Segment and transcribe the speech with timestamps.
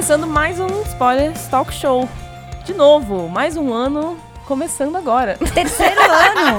[0.00, 2.08] começando mais um Spoilers Talk Show.
[2.64, 5.36] De novo, mais um ano começando agora.
[5.52, 6.58] Terceiro ano!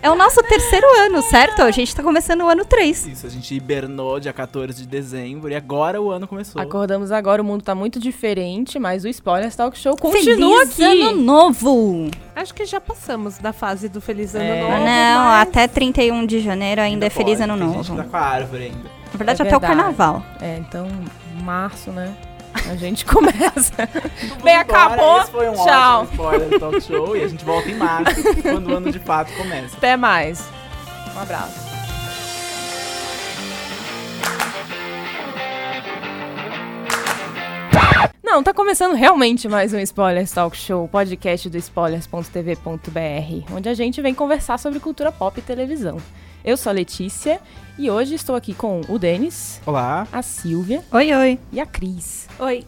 [0.00, 1.60] É o nosso terceiro ano, certo?
[1.60, 3.08] A gente tá começando o ano 3.
[3.08, 6.62] Isso, a gente hibernou dia 14 de dezembro e agora o ano começou.
[6.62, 11.02] Acordamos agora, o mundo tá muito diferente, mas o Spoilers Talk Show continua Feliz aqui.
[11.02, 12.10] ano novo!
[12.34, 14.60] Acho que já passamos da fase do Feliz Ano É.
[14.62, 14.72] Novo.
[14.72, 17.82] Não, mas- até 31 de janeiro ainda, é Feliz pode, Ano Novo.
[17.82, 19.04] gente que tá com a árvore ainda.
[19.12, 19.80] Na verdade, É até o verdade.
[19.82, 20.22] carnaval.
[20.40, 20.88] É, então,
[21.44, 22.14] março, né?
[22.70, 23.88] A gente começa.
[24.42, 25.20] Bem, acabou.
[25.20, 26.02] Esse foi um Tchau.
[26.02, 29.32] ótimo spoiler talk show e a gente volta em março, quando o ano de fato
[29.36, 29.76] começa.
[29.76, 30.42] Até mais.
[31.14, 31.64] Um abraço.
[38.22, 44.02] Não, tá começando realmente mais um Spoilers Talk Show, podcast do spoilers.tv.br, onde a gente
[44.02, 45.98] vem conversar sobre cultura pop e televisão.
[46.44, 47.40] Eu sou a Letícia
[47.78, 50.06] e hoje estou aqui com o Denis, Olá.
[50.12, 51.38] a Silvia Oi, oi.
[51.50, 52.28] e a Cris.
[52.38, 52.64] Oi.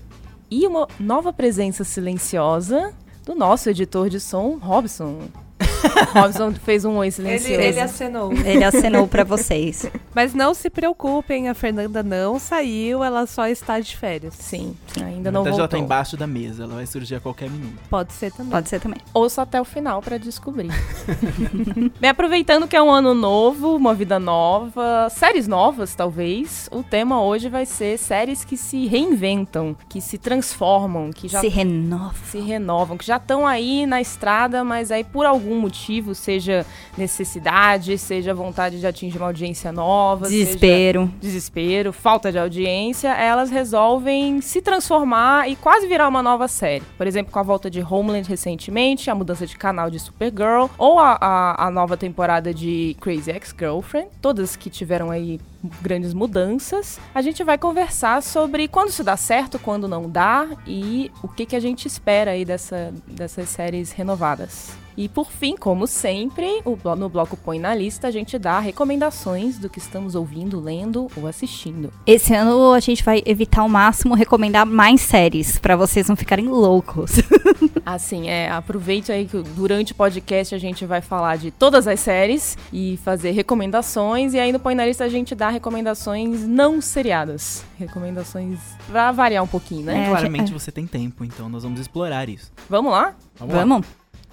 [0.50, 5.28] E uma nova presença silenciosa do nosso editor de som, Robson.
[6.12, 7.60] Robson fez um oi Ele, silencioso.
[7.60, 8.32] ele acenou.
[8.32, 9.86] Ele acenou pra vocês.
[10.14, 14.34] Mas não se preocupem, a Fernanda não saiu, ela só está de férias.
[14.34, 15.78] Sim, ainda não verdade, ela tá voltou.
[15.80, 17.74] embaixo da mesa, ela vai surgir a qualquer minuto.
[17.88, 18.50] Pode ser também.
[18.52, 18.98] Pode ser também.
[19.14, 20.68] Ouça até o final pra descobrir.
[22.00, 26.68] Bem, aproveitando que é um ano novo, uma vida nova, séries novas, talvez.
[26.72, 31.48] O tema hoje vai ser séries que se reinventam, que se transformam, que já Se
[31.48, 32.14] renova.
[32.26, 37.96] se renovam, que já estão aí na estrada, mas aí por algum motivo, seja necessidade,
[37.98, 41.10] seja vontade de atingir uma audiência nova, Desespero.
[41.20, 46.84] desespero, falta de audiência, elas resolvem se transformar e quase virar uma nova série.
[46.96, 50.98] Por exemplo, com a volta de Homeland recentemente, a mudança de canal de Supergirl, ou
[50.98, 55.40] a, a, a nova temporada de Crazy Ex-Girlfriend, todas que tiveram aí
[55.80, 56.98] grandes mudanças.
[57.14, 61.46] A gente vai conversar sobre quando isso dá certo, quando não dá e o que,
[61.46, 64.85] que a gente espera aí dessa, dessas séries renovadas.
[64.96, 66.62] E por fim, como sempre,
[66.96, 71.26] no bloco Põe na Lista, a gente dá recomendações do que estamos ouvindo, lendo ou
[71.26, 71.92] assistindo.
[72.06, 76.48] Esse ano a gente vai evitar ao máximo recomendar mais séries, pra vocês não ficarem
[76.48, 77.20] loucos.
[77.84, 82.00] Assim, é, aproveite aí que durante o podcast a gente vai falar de todas as
[82.00, 84.34] séries e fazer recomendações.
[84.34, 87.64] E aí no Põe na Lista a gente dá recomendações não seriadas.
[87.78, 88.58] Recomendações
[88.88, 90.06] pra variar um pouquinho, né?
[90.06, 90.58] É, Claramente é.
[90.58, 92.50] você tem tempo, então nós vamos explorar isso.
[92.68, 93.14] Vamos lá?
[93.40, 93.46] lá.
[93.46, 93.86] Vamos?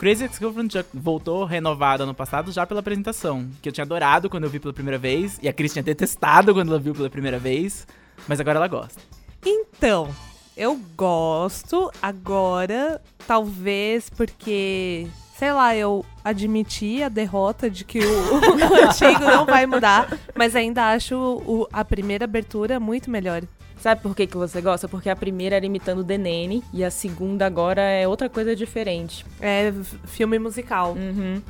[0.03, 4.43] Crazy Ex-Girlfriend já voltou renovada ano passado já pela apresentação, que eu tinha adorado quando
[4.43, 7.39] eu vi pela primeira vez, e a Cris tinha detestado quando ela viu pela primeira
[7.39, 7.87] vez,
[8.27, 9.01] mas agora ela gosta.
[9.45, 10.13] Então,
[10.57, 15.07] eu gosto agora, talvez porque,
[15.39, 18.03] sei lá, eu admiti a derrota de que o,
[18.35, 23.41] o antigo não vai mudar, mas ainda acho o- a primeira abertura muito melhor.
[23.83, 24.87] Sabe por que, que você gosta?
[24.87, 28.55] Porque a primeira era imitando o The Nanny e a segunda agora é outra coisa
[28.55, 29.25] diferente.
[29.41, 29.73] É
[30.05, 30.93] filme musical.
[30.93, 31.41] Uhum.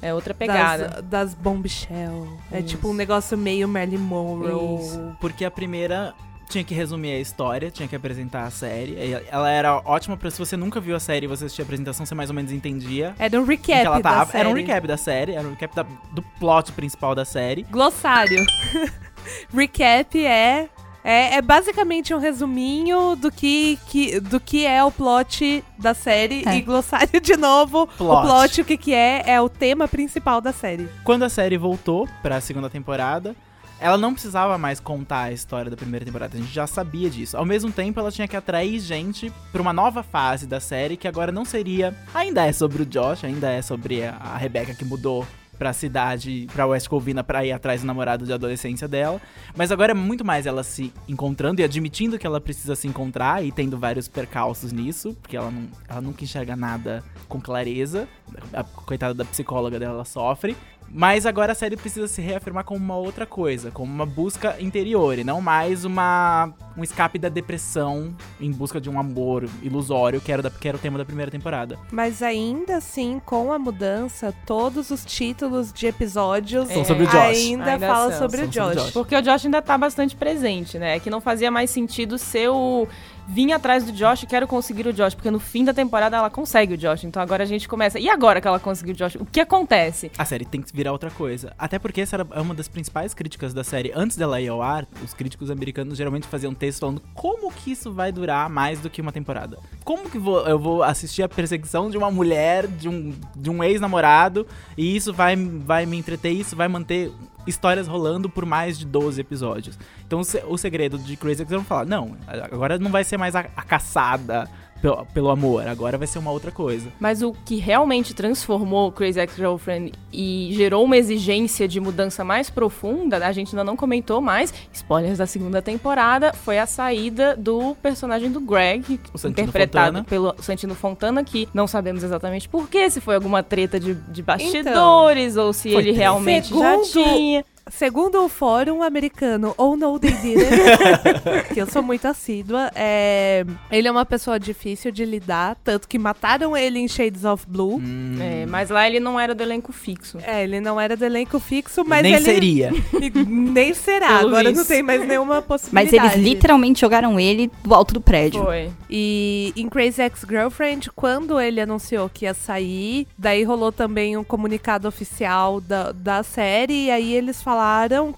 [0.00, 0.88] É outra pegada.
[0.88, 2.38] Das, das Bombshell.
[2.50, 4.80] É tipo um negócio meio Marilyn Monroe.
[4.80, 5.16] Isso.
[5.20, 6.14] Porque a primeira
[6.48, 8.92] tinha que resumir a história, tinha que apresentar a série.
[8.92, 11.66] e Ela era ótima pra se você nunca viu a série e você assistia a
[11.66, 13.14] apresentação, você mais ou menos entendia.
[13.18, 14.30] Era um recap ela da tava.
[14.32, 14.40] série.
[14.40, 17.64] Era um recap da série, era um recap da- do plot principal da série.
[17.70, 18.46] Glossário.
[19.54, 20.68] recap é,
[21.04, 26.42] é é basicamente um resuminho do que, que do que é o plot da série
[26.46, 26.56] É.
[26.56, 27.86] e glossário de novo.
[27.86, 28.12] Plot.
[28.18, 30.88] O plot o que que é é o tema principal da série.
[31.04, 33.34] Quando a série voltou pra segunda temporada,
[33.80, 37.36] ela não precisava mais contar a história da primeira temporada, a gente já sabia disso.
[37.36, 41.08] Ao mesmo tempo, ela tinha que atrair gente pra uma nova fase da série, que
[41.08, 41.92] agora não seria.
[42.14, 45.26] Ainda é sobre o Josh, ainda é sobre a, a Rebecca que mudou
[45.62, 49.22] pra cidade, pra West Covina, pra ir atrás do namorado de adolescência dela.
[49.56, 53.44] Mas agora é muito mais ela se encontrando e admitindo que ela precisa se encontrar
[53.44, 58.08] e tendo vários percalços nisso, porque ela, não, ela nunca enxerga nada com clareza.
[58.52, 60.56] A coitada da psicóloga dela ela sofre.
[60.92, 65.18] Mas agora a série precisa se reafirmar como uma outra coisa, como uma busca interior
[65.18, 70.32] e não mais uma um escape da depressão em busca de um amor ilusório, que
[70.32, 71.78] era, da, que era o tema da primeira temporada.
[71.90, 77.14] Mas ainda assim, com a mudança, todos os títulos de episódios São sobre o Josh.
[77.16, 78.18] ainda, Ainda falam são.
[78.20, 78.82] sobre sobre o Josh.
[78.84, 78.90] Josh.
[78.92, 80.96] Porque o Josh ainda tá bastante presente, né?
[80.96, 82.86] É que não fazia mais sentido ser o.
[83.28, 85.14] Vim atrás do Josh, quero conseguir o Josh.
[85.14, 87.04] Porque no fim da temporada ela consegue o Josh.
[87.04, 87.98] Então agora a gente começa.
[87.98, 89.14] E agora que ela conseguiu o Josh?
[89.16, 90.10] O que acontece?
[90.18, 91.52] A série tem que virar outra coisa.
[91.58, 93.92] Até porque essa era uma das principais críticas da série.
[93.94, 97.92] Antes dela ir ao ar, os críticos americanos geralmente faziam texto falando como que isso
[97.92, 99.58] vai durar mais do que uma temporada.
[99.84, 103.62] Como que vou- eu vou assistir a perseguição de uma mulher, de um, de um
[103.62, 104.46] ex-namorado,
[104.76, 107.10] e isso vai, vai me entreter, isso vai manter
[107.46, 109.78] histórias rolando por mais de 12 episódios.
[110.06, 112.16] Então o, se- o segredo de Crazy Ex-Girlfriend falar, não,
[112.50, 114.48] agora não vai ser mais a, a caçada
[114.82, 116.88] pelo, pelo amor, agora vai ser uma outra coisa.
[117.00, 123.24] Mas o que realmente transformou Crazy Ex-Girlfriend e gerou uma exigência de mudança mais profunda,
[123.24, 128.30] a gente ainda não comentou mais, spoilers da segunda temporada, foi a saída do personagem
[128.30, 130.04] do Greg, interpretado Fontana.
[130.04, 135.36] pelo Santino Fontana, que não sabemos exatamente porquê, se foi alguma treta de, de bastidores,
[135.36, 137.44] ou se ele realmente já Segundo- tinha.
[137.70, 140.50] Segundo o fórum americano, ou no they didn't,
[141.54, 145.98] que eu sou muito assídua, é, ele é uma pessoa difícil de lidar, tanto que
[145.98, 147.76] mataram ele em Shades of Blue.
[147.76, 150.18] Hum, É, mas lá ele não era do elenco fixo.
[150.22, 152.24] É, ele não era do elenco fixo, mas nem ele...
[152.24, 152.70] seria.
[153.26, 156.14] Nem será, Pelo agora não tem mais nenhuma Mas possibilidade.
[156.14, 158.42] eles literalmente jogaram ele do alto do prédio.
[158.42, 158.70] Foi.
[158.90, 164.86] E em Crazy Ex-Girlfriend, quando ele anunciou que ia sair, daí rolou também um comunicado
[164.88, 167.51] oficial da, da série, e aí eles falaram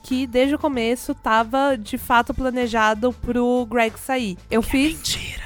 [0.02, 4.38] que desde o começo tava de fato planejado pro Greg sair.
[4.50, 4.94] Eu fiz.
[4.94, 5.44] Mentira.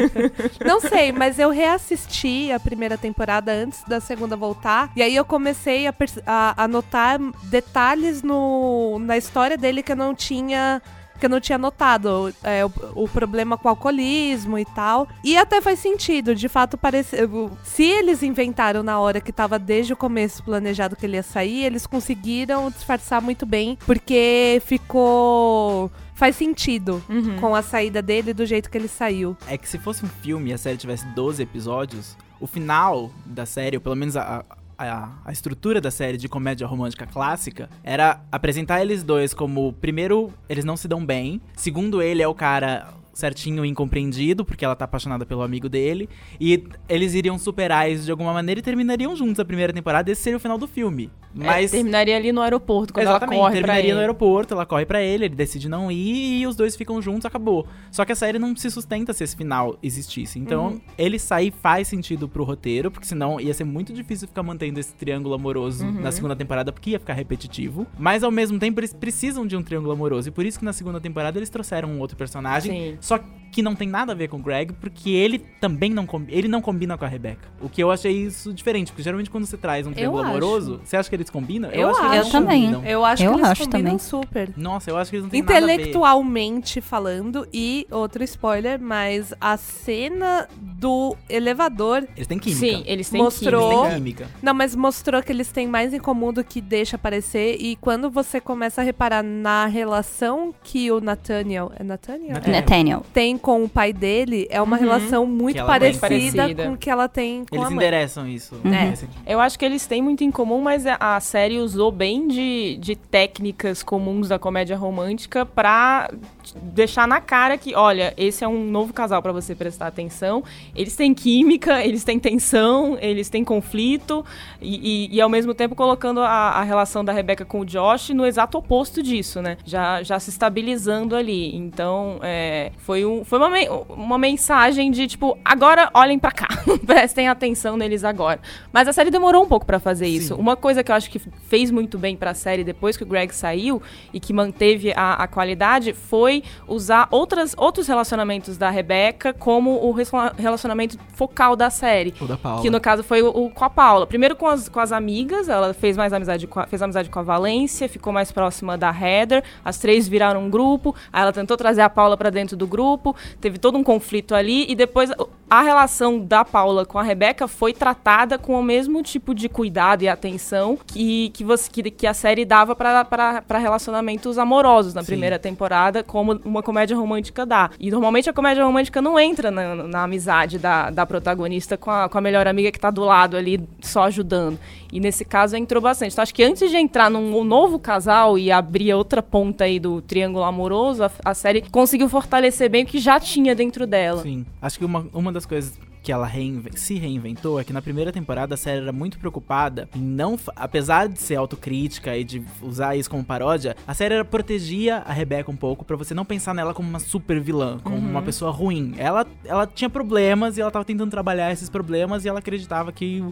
[0.64, 4.90] Não sei, mas eu reassisti a primeira temporada antes da segunda voltar.
[4.96, 5.94] E aí eu comecei a,
[6.26, 10.82] a, a notar detalhes no, na história dele que eu não tinha.
[11.18, 12.34] Que eu não tinha notado.
[12.42, 15.06] É, o, o problema com o alcoolismo e tal.
[15.22, 16.34] E até faz sentido.
[16.34, 17.16] De fato, parece.
[17.62, 21.64] Se eles inventaram na hora que tava desde o começo planejado que ele ia sair,
[21.64, 23.78] eles conseguiram disfarçar muito bem.
[23.86, 25.90] Porque ficou.
[26.14, 27.36] Faz sentido Uhum.
[27.40, 29.36] com a saída dele do jeito que ele saiu.
[29.48, 33.44] É que se fosse um filme e a série tivesse 12 episódios, o final da
[33.44, 38.20] série, ou pelo menos a, a, a estrutura da série de comédia romântica clássica, era
[38.30, 42.88] apresentar eles dois como, primeiro, eles não se dão bem, segundo, ele é o cara
[43.14, 46.08] certinho e incompreendido, porque ela tá apaixonada pelo amigo dele,
[46.40, 50.20] e eles iriam superar isso de alguma maneira e terminariam juntos a primeira temporada, esse
[50.22, 51.10] seria o final do filme.
[51.34, 51.72] Mas...
[51.72, 53.94] É, terminaria ali no aeroporto, quando Exatamente, ela corre pra terminaria ele.
[53.94, 57.24] no aeroporto, ela corre pra ele, ele decide não ir e os dois ficam juntos,
[57.26, 57.66] acabou.
[57.90, 60.38] Só que a série não se sustenta se esse final existisse.
[60.38, 60.80] Então, Uhum.
[60.96, 64.94] ele sair faz sentido pro roteiro, porque senão ia ser muito difícil ficar mantendo esse
[64.94, 66.00] triângulo amoroso Uhum.
[66.02, 67.86] na segunda temporada, porque ia ficar repetitivo.
[67.98, 70.28] Mas ao mesmo tempo, eles precisam de um triângulo amoroso.
[70.28, 72.92] E por isso que na segunda temporada eles trouxeram um outro personagem.
[72.92, 72.98] Sim.
[73.04, 73.18] Só
[73.52, 76.60] que não tem nada a ver com o Greg, porque ele também não, ele não
[76.60, 77.46] combina com a Rebecca.
[77.60, 80.96] O que eu achei isso diferente, porque geralmente quando você traz um triângulo amoroso, você
[80.96, 81.70] acha que eles combinam?
[81.70, 82.14] Eu acho que acho.
[82.16, 82.62] eles Eu também.
[82.64, 82.84] combinam.
[82.84, 83.98] Eu acho Eu que eles acho combinam também.
[84.00, 84.50] super.
[84.56, 85.72] Nossa, eu acho que eles não têm nada a ver.
[85.74, 92.08] Intelectualmente falando, e outro spoiler, mas a cena do elevador.
[92.16, 92.58] Eles têm química.
[92.66, 94.24] Sim, eles têm Mostrou- Eles química.
[94.24, 94.28] têm química.
[94.42, 97.56] Não, mas mostrou que eles têm mais em comum do que deixa aparecer.
[97.60, 101.70] E quando você começa a reparar na relação que o Nathaniel.
[101.78, 102.32] É Nathaniel?
[102.34, 102.60] Nathaniel.
[102.60, 102.93] Nathaniel.
[103.12, 104.82] Tem com o pai dele, é uma Uhum.
[104.82, 105.94] relação muito ela tem.
[105.98, 106.64] parecida, Parecida.
[106.64, 107.76] com o que ela tem com Eles a mãe.
[107.76, 108.54] endereçam isso.
[108.64, 108.72] Uhum.
[108.74, 108.94] É.
[109.26, 112.94] Eu acho que eles têm muito em comum, mas a- série usou bem de, de
[112.96, 116.10] técnicas comuns da comédia romântica pra
[116.56, 120.42] deixar na cara que, olha, esse é um novo casal pra você prestar atenção.
[120.74, 124.24] Eles têm química, eles têm tensão, eles têm conflito
[124.60, 128.10] e, e- e, ao mesmo tempo colocando a, a relação da Rebecca com o Josh
[128.10, 129.56] no exato oposto disso, né?
[129.64, 131.54] Já, já se estabilizando ali.
[131.56, 136.48] Então, é, foi, um, foi uma, men- uma mensagem de tipo, agora olhem pra cá,
[136.86, 138.40] prestem atenção neles agora.
[138.72, 140.34] Mas a série demorou um pouco pra fazer isso.
[140.34, 140.40] Sim.
[140.40, 143.34] Uma coisa que eu acho que fez muito bem pra série depois que o Greg
[143.34, 143.80] saiu
[144.12, 146.33] e que manteve a, a qualidade foi
[146.66, 149.92] usar outras, outros relacionamentos da Rebecca como o
[150.36, 152.14] relacionamento focal da série.
[152.20, 152.62] O da Paula.
[152.62, 154.06] Que no caso foi o, o- com a Paula.
[154.06, 157.18] Primeiro com as, com as amigas, ela fez mais amizade com a, fez amizade com
[157.18, 159.42] a Valência, ficou mais próxima da Heather.
[159.64, 160.94] As três viraram um grupo.
[161.12, 163.14] Aí ela tentou trazer a Paula pra dentro do grupo.
[163.40, 164.64] Teve todo um conflito ali.
[164.70, 165.10] E depois
[165.54, 170.02] a relação da Paula com a Rebeca foi tratada com o mesmo tipo de cuidado
[170.02, 175.06] e atenção que, que, você, que, que a série dava para relacionamentos amorosos na Sim.
[175.06, 177.70] primeira temporada, como uma comédia romântica dá.
[177.78, 182.08] E normalmente a comédia romântica não entra na, na amizade da, da protagonista com a,
[182.08, 184.58] com a melhor amiga que tá do lado ali só ajudando.
[184.92, 186.12] E nesse caso entrou bastante.
[186.12, 190.00] Então acho que antes de entrar num novo casal e abrir outra ponta aí do
[190.00, 194.22] triângulo amoroso, a, a série conseguiu fortalecer bem o que já tinha dentro dela.
[194.22, 194.46] Sim.
[194.62, 198.12] Acho que uma, uma das coisas que ela reinve- se reinventou é que na primeira
[198.12, 200.38] temporada a série era muito preocupada em não.
[200.54, 205.12] Apesar de ser autocrítica e de usar isso como paródia, a série era, protegia a
[205.14, 208.50] Rebeca um pouco pra você não pensar nela como uma super vilã, como uma pessoa
[208.50, 208.94] ruim.
[208.98, 213.24] Ela, ela tinha problemas e ela tava tentando trabalhar esses problemas e ela acreditava que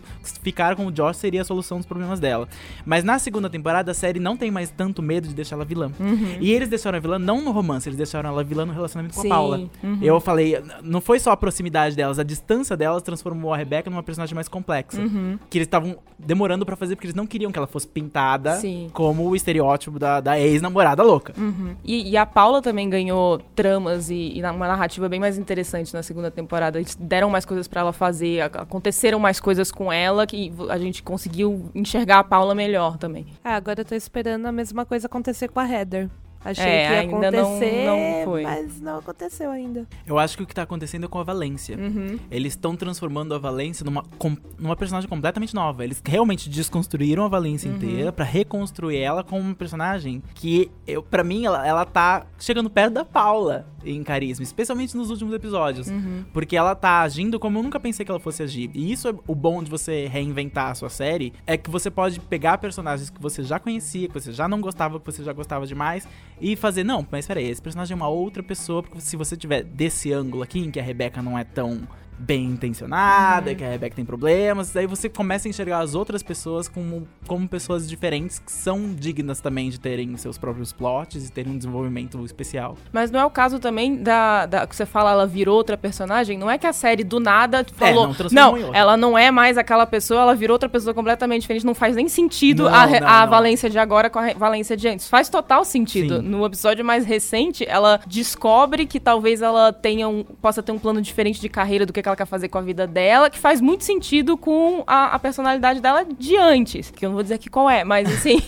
[0.43, 2.49] ficar com o Josh seria a solução dos problemas dela.
[2.87, 5.93] Mas na segunda temporada a série não tem mais tanto medo de deixar ela vilã.
[6.41, 9.21] E eles deixaram a vilã não no romance, eles deixaram ela vilã no relacionamento com
[9.21, 9.29] Sim.
[9.29, 9.71] a Paula.
[9.83, 9.99] Uhum.
[10.01, 14.03] Eu falei, não foi só a proximidade delas, a distância delas transformou a Rebeca numa
[14.03, 15.01] personagem mais complexa.
[15.01, 15.39] Uhum.
[15.51, 18.91] Que eles estavam demorando pra fazer porque eles não queriam que ela fosse pintada Sim.
[18.93, 21.35] como o estereótipo da, da ex-namorada louca.
[21.37, 21.75] Uhum.
[21.85, 26.03] E, e a Paula também ganhou tramas e, e uma narrativa bem mais interessante na
[26.03, 26.79] segunda temporada.
[26.79, 31.03] Eles deram mais coisas pra ela fazer, aconteceram mais coisas com ela que a gente
[31.03, 33.27] conseguiu enxergar a Paula melhor também.
[33.45, 36.09] Ah, agora eu tô esperando a mesma coisa acontecer com a Heather.
[36.45, 38.43] Achei É, que ia ainda não- acontecer, não foi.
[38.43, 39.87] mas não aconteceu ainda.
[40.07, 41.77] Eu acho que o que tá acontecendo é com a Valência.
[41.77, 42.19] Uhum.
[42.31, 45.85] Eles estão transformando a Valência numa, com- numa personagem completamente nova.
[45.85, 47.77] Eles realmente desconstruíram a Valência Uhum.
[47.77, 52.69] inteira pra reconstruir ela como uma personagem que, eu, para mim, ela, ela tá chegando
[52.69, 55.89] perto da Paula em carisma, especialmente nos últimos episódios.
[55.89, 56.25] Uhum.
[56.33, 58.71] Porque ela tá agindo como eu nunca pensei que ela fosse agir.
[58.75, 62.21] E isso é o bom de você reinventar a sua série, é que você pode
[62.21, 65.67] pegar personagens que você já conhecia, que você já não gostava, que você já gostava
[65.67, 66.07] demais,
[66.43, 69.63] e fazer, não, mas peraí, esse personagem é uma outra pessoa, porque se você tiver
[69.63, 71.87] desse ângulo aqui, em que a Rebeca não é tão
[72.23, 76.69] bem intencionada, que a Rebeca tem problemas, daí você começa a enxergar as outras pessoas
[76.69, 81.53] como, como pessoas diferentes que são dignas também de terem seus próprios plots e terem
[81.53, 82.77] um desenvolvimento especial.
[82.93, 86.39] Mas não é o caso também da, da que você fala, ela virou outra personagem.
[86.39, 88.07] Não é que a série do nada falou.
[88.07, 88.79] não transformou em outra.
[88.79, 91.67] ela não é mais aquela pessoa, ela virou outra pessoa completamente diferente.
[91.67, 93.31] Não faz nem sentido Não, a, não, a não.
[93.31, 95.09] Valência de agora com a Valência de antes.
[95.09, 96.19] Faz total sentido.
[96.19, 96.23] Sim.
[96.23, 101.03] No episódio mais recente, ela descobre que talvez ela tenha um, possa ter um plano
[101.03, 103.61] diferente de carreira do que, que ela quer fazer com a vida dela, que faz
[103.61, 106.91] muito sentido com a, a personalidade dela de antes.
[106.91, 108.41] Que eu não vou dizer aqui qual é, mas assim.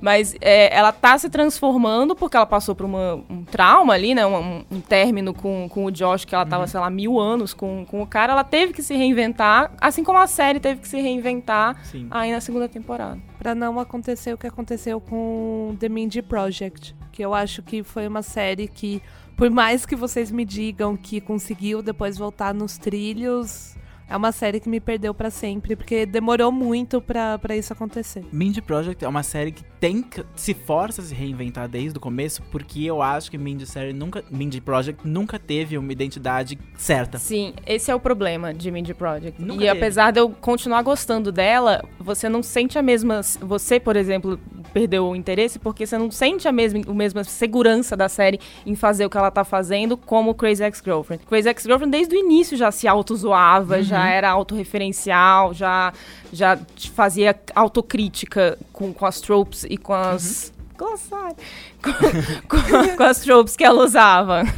[0.00, 4.26] mas é, ela tá se transformando porque ela passou por uma- um trauma ali, né?
[4.26, 7.86] Um, um término com, com o Josh, que ela tava, sei lá, mil anos com,
[7.88, 8.32] com o cara.
[8.32, 12.08] Ela teve que se reinventar, assim como a série teve que se reinventar Sim.
[12.10, 13.18] aí na segunda temporada.
[13.38, 18.06] Pra não acontecer o que aconteceu com The Mindy Project, que eu acho que foi
[18.08, 19.02] uma série que,
[19.36, 23.74] por mais que vocês me digam que conseguiu depois voltar nos trilhos,
[24.08, 28.24] é uma série que me perdeu pra sempre, porque demorou muito pra pra isso acontecer.
[28.32, 32.00] Mindy Project é uma série que tem que se força a se reinventar desde o
[32.00, 37.18] começo, porque eu acho que Mindy série nunca, Mindy Project nunca teve uma identidade certa.
[37.18, 39.40] Sim, esse é o problema de Mindy Project.
[39.40, 39.70] Nunca e teve.
[39.70, 43.20] apesar de eu continuar gostando dela, você não sente a mesma.
[43.40, 44.38] Você, por exemplo,
[44.72, 48.74] perdeu o interesse porque você não sente a mesma, a mesma segurança da série em
[48.74, 51.24] fazer o que ela tá fazendo, como Crazy Ex-Girlfriend.
[51.26, 55.92] Crazy Ex-Girlfriend, desde o início, já se auto-zoava, já era autorreferencial, já,
[56.32, 56.58] já
[56.94, 60.52] fazia autocrítica com, com as tropes e com as.
[60.76, 61.36] Glossário.
[62.48, 64.42] Com, com- com as tropes que ela usava.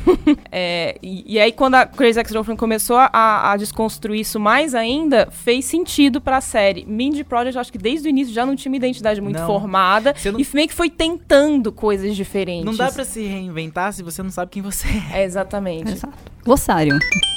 [0.57, 5.29] É, e, e aí, quando a Crazy Ex-Girlfriend começou a, a desconstruir isso mais ainda,
[5.33, 6.85] fez sentido pra série.
[6.87, 9.47] Mindy Project, acho que desde o início já não tinha uma identidade muito Não.
[9.47, 10.15] formada.
[10.25, 12.65] Não- E meio que foi tentando coisas diferentes.
[12.65, 15.23] Não dá pra se reinventar se você não sabe quem você é.
[15.23, 15.91] É, exatamente.
[15.93, 16.15] Exato.
[16.45, 16.97] Glossário.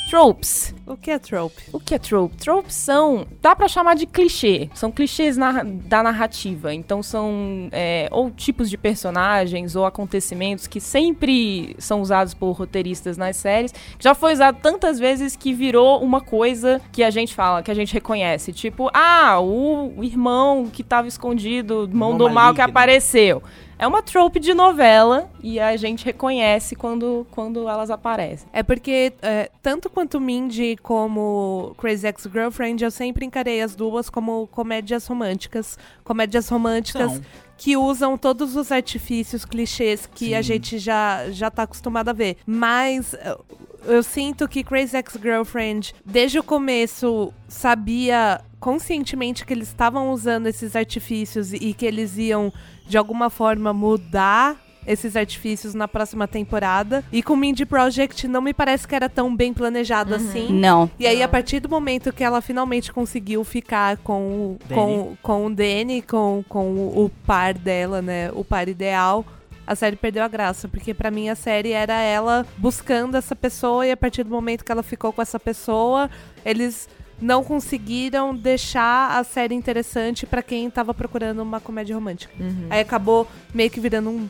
[0.10, 0.74] Tropes.
[0.86, 1.62] O que é trope?
[1.74, 2.38] O que é trope?
[2.38, 3.28] Tropes são.
[3.42, 4.70] Dá pra chamar de clichê.
[4.74, 6.74] São clichês narra- da narrativa.
[6.74, 13.18] Então são é, ou tipos de personagens ou acontecimentos que sempre são usados por roteiristas
[13.18, 13.74] nas séries.
[14.00, 17.76] Já foi usado tantas vezes que virou uma coisa que a gente fala, que a
[17.76, 18.54] gente reconhece.
[18.54, 23.44] Tipo, ah, o irmão que tava escondido, Irmão do mal que apareceu.
[23.80, 28.50] É uma trope de novela e a gente reconhece quando, quando elas aparecem.
[28.52, 34.48] É porque, é, tanto quanto Mindy como Crazy Ex-Girlfriend, eu sempre encarei as duas como
[34.48, 35.78] comédias românticas.
[36.04, 37.22] Comédias românticas São.
[37.56, 40.48] que usam todos os artifícios, clichês que a Sim.
[40.48, 42.38] gente já, já tá acostumado a ver.
[42.48, 43.46] Mas eu,
[43.86, 50.76] eu sinto que Crazy Ex-Girlfriend, desde o começo, sabia conscientemente que eles estavam usando esses
[50.76, 52.52] artifícios e que eles iam,
[52.88, 57.04] de alguma forma, mudar esses artifícios na próxima temporada.
[57.12, 60.48] E com Mindy Project não me parece que era tão bem planejado assim.
[60.50, 60.90] Não.
[60.98, 64.76] E aí, a partir do momento que ela finalmente conseguiu ficar com, o- Danny.
[64.82, 68.32] com, com o Danny, com, com o, o par dela, né?
[68.34, 69.26] O par ideal,
[69.66, 70.70] a série perdeu a graça.
[70.70, 74.64] Porque pra mim a série era ela buscando essa pessoa e a partir do momento
[74.64, 76.10] que ela ficou com essa pessoa,
[76.46, 76.88] eles
[77.22, 82.34] não conseguiram deixar a série interessante pra quem tava procurando uma comédia romântica.
[82.70, 84.30] Aí acabou meio que virando um.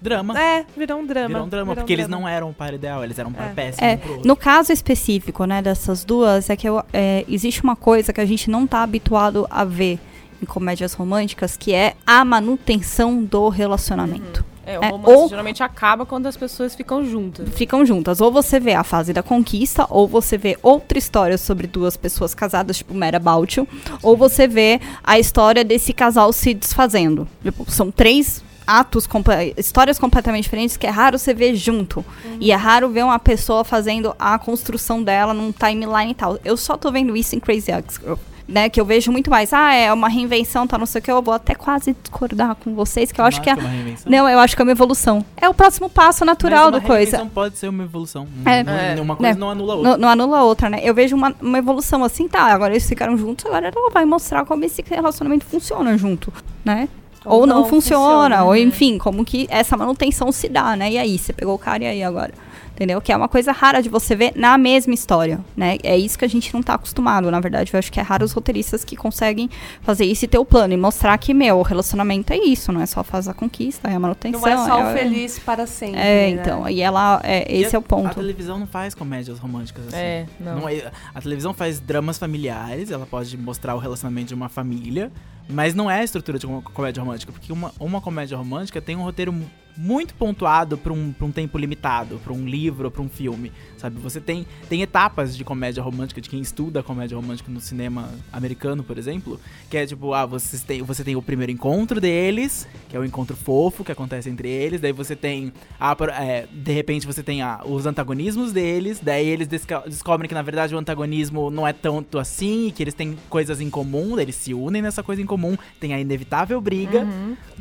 [0.00, 0.40] Drama.
[0.40, 1.26] É, virou um drama.
[1.28, 2.22] Virou um drama, Virou porque eles drama.
[2.22, 3.52] não eram um par ideal, eles eram um par É.
[3.52, 7.74] péssimo É, um no caso específico, né, dessas duas, é que eu- é, existe uma
[7.74, 9.98] coisa que a gente não tá habituado a ver
[10.40, 14.44] em comédias românticas, que é a manutenção do relacionamento.
[14.68, 17.48] É, o É, romance ou- geralmente acaba quando as pessoas ficam juntas.
[17.54, 18.20] Ficam juntas.
[18.20, 22.34] Ou você vê a fase da conquista, ou você vê outra história sobre duas pessoas
[22.34, 23.20] casadas, tipo Mera
[23.56, 23.66] You,
[24.02, 27.26] ou você vê a história desse casal se desfazendo.
[27.42, 32.04] Tipo, são três atos, compa- histórias completamente diferentes que é raro você ver junto.
[32.38, 36.38] E é raro ver uma pessoa fazendo a construção dela num timeline e tal.
[36.44, 38.16] Eu só tô vendo isso em Crazy Ex-Girl.
[38.48, 41.12] Né, que eu vejo muito mais, ah, é uma reinvenção, tá, não sei o que,
[41.12, 44.10] eu vou até quase discordar com vocês, que eu acho que é, uma reinvenção.
[44.10, 45.22] não, eu acho que é uma evolução.
[45.36, 47.18] É o próximo passo natural do uma coisa.
[47.18, 48.26] reinvenção pode ser uma evolução.
[48.46, 48.64] É.
[48.64, 48.98] Não- É.
[49.02, 49.38] Uma coisa Né.
[49.38, 49.90] não anula a outra.
[49.92, 50.80] Não, não anula a outra, né?
[50.82, 54.46] Eu vejo uma, uma evolução assim, tá, agora eles ficaram juntos, agora ela vai mostrar
[54.46, 56.32] como esse relacionamento funciona junto,
[56.64, 56.88] né?
[57.26, 60.92] Ou, não, funciona, ou enfim, como que essa manutenção se dá, né?
[60.92, 62.32] E aí, você pegou o cara e aí agora?
[62.78, 63.00] Entendeu?
[63.00, 65.78] Que é uma coisa rara de você ver na mesma história, né?
[65.82, 67.72] É isso que a gente não tá acostumado, na verdade.
[67.74, 69.50] Eu acho que é raro os roteiristas que conseguem
[69.82, 72.80] fazer isso e ter o plano e mostrar que, meu, o relacionamento é isso, não
[72.80, 74.40] é só fazer a conquista, é a manutenção.
[74.40, 75.98] Não é só o é- feliz para sempre.
[75.98, 76.40] É, né?
[76.40, 78.06] então, e ela, é, E esse a- é o ponto.
[78.06, 79.96] A televisão não faz comédias românticas assim.
[79.96, 80.68] É, não.
[80.68, 85.10] é- a televisão faz dramas familiares, ela pode mostrar o relacionamento de uma família,
[85.48, 88.96] mas não é a estrutura de uma comédia romântica, porque uma, uma comédia romântica tem
[88.96, 93.08] um roteiro mu- muito pontuado para um, um tempo limitado, para um livro para um
[93.08, 93.98] filme, sabe?
[94.00, 98.82] Você tem, tem etapas de comédia romântica, de quem estuda comédia romântica no cinema americano,
[98.82, 102.96] por exemplo, que é tipo, ah, você tem, você tem o primeiro encontro deles, que
[102.96, 107.06] é o encontro fofo que acontece entre eles, daí você tem, a, é, de repente
[107.06, 109.48] você tem a- os antagonismos deles, daí eles
[109.86, 113.60] descobrem que na verdade o antagonismo não é tanto assim, e que eles têm coisas
[113.60, 117.06] em comum, daí eles se unem nessa coisa em comum, tem a inevitável briga,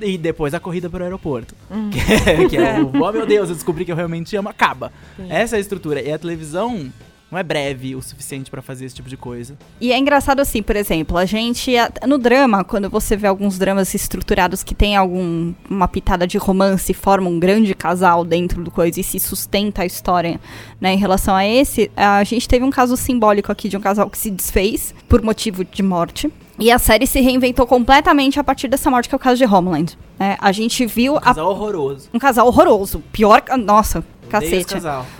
[0.02, 1.56] e depois a corrida pro aeroporto.
[1.92, 4.92] Que, é- que é o, oh meu Deus, eu descobri que eu realmente amo, acaba.
[5.30, 6.00] Essa é a estrutura.
[6.08, 6.92] E a televisão
[7.30, 9.58] não é breve o suficiente pra fazer esse tipo de coisa.
[9.82, 13.60] E é engraçado assim, por exemplo, a gente a- no drama, quando você vê alguns
[13.60, 18.72] dramas estruturados que tem algum uma pitada de romance, forma um grande casal dentro do
[18.72, 20.40] coisa e se sustenta a história,
[20.80, 24.10] né, em relação a esse, a gente teve um caso simbólico aqui de um casal
[24.10, 26.32] que se desfez por motivo de morte.
[26.60, 29.46] E a série se reinventou completamente a partir dessa morte, que é o caso de
[29.46, 29.98] Homeland.
[30.18, 30.36] né?
[30.42, 32.10] a gente viu a- Casal horroroso.
[32.12, 33.04] um casal horroroso.
[33.12, 33.44] Pior.
[33.64, 34.76] Nossa, cacete.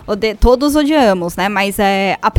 [0.06, 1.48] Ode- todos odiamos, né?
[1.48, 2.30] Mas é, a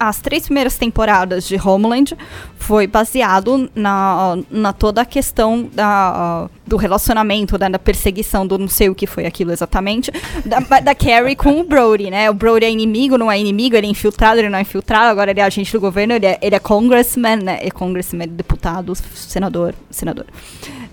[0.00, 2.16] as três primeiras temporadas de Homeland
[2.56, 8.68] foi baseado na, na toda a questão da, do relacionamento, né, da perseguição do não
[8.68, 10.10] sei o que foi aquilo exatamente,
[10.44, 12.30] da, da Carrie com o Brody, né?
[12.30, 15.30] O Brody é inimigo, não é inimigo, ele é infiltrado, ele não é infiltrado, agora
[15.30, 17.58] ele é agente do governo, ele é, ele é congressman, né?
[17.62, 20.26] É congressman, deputado, senador, senador.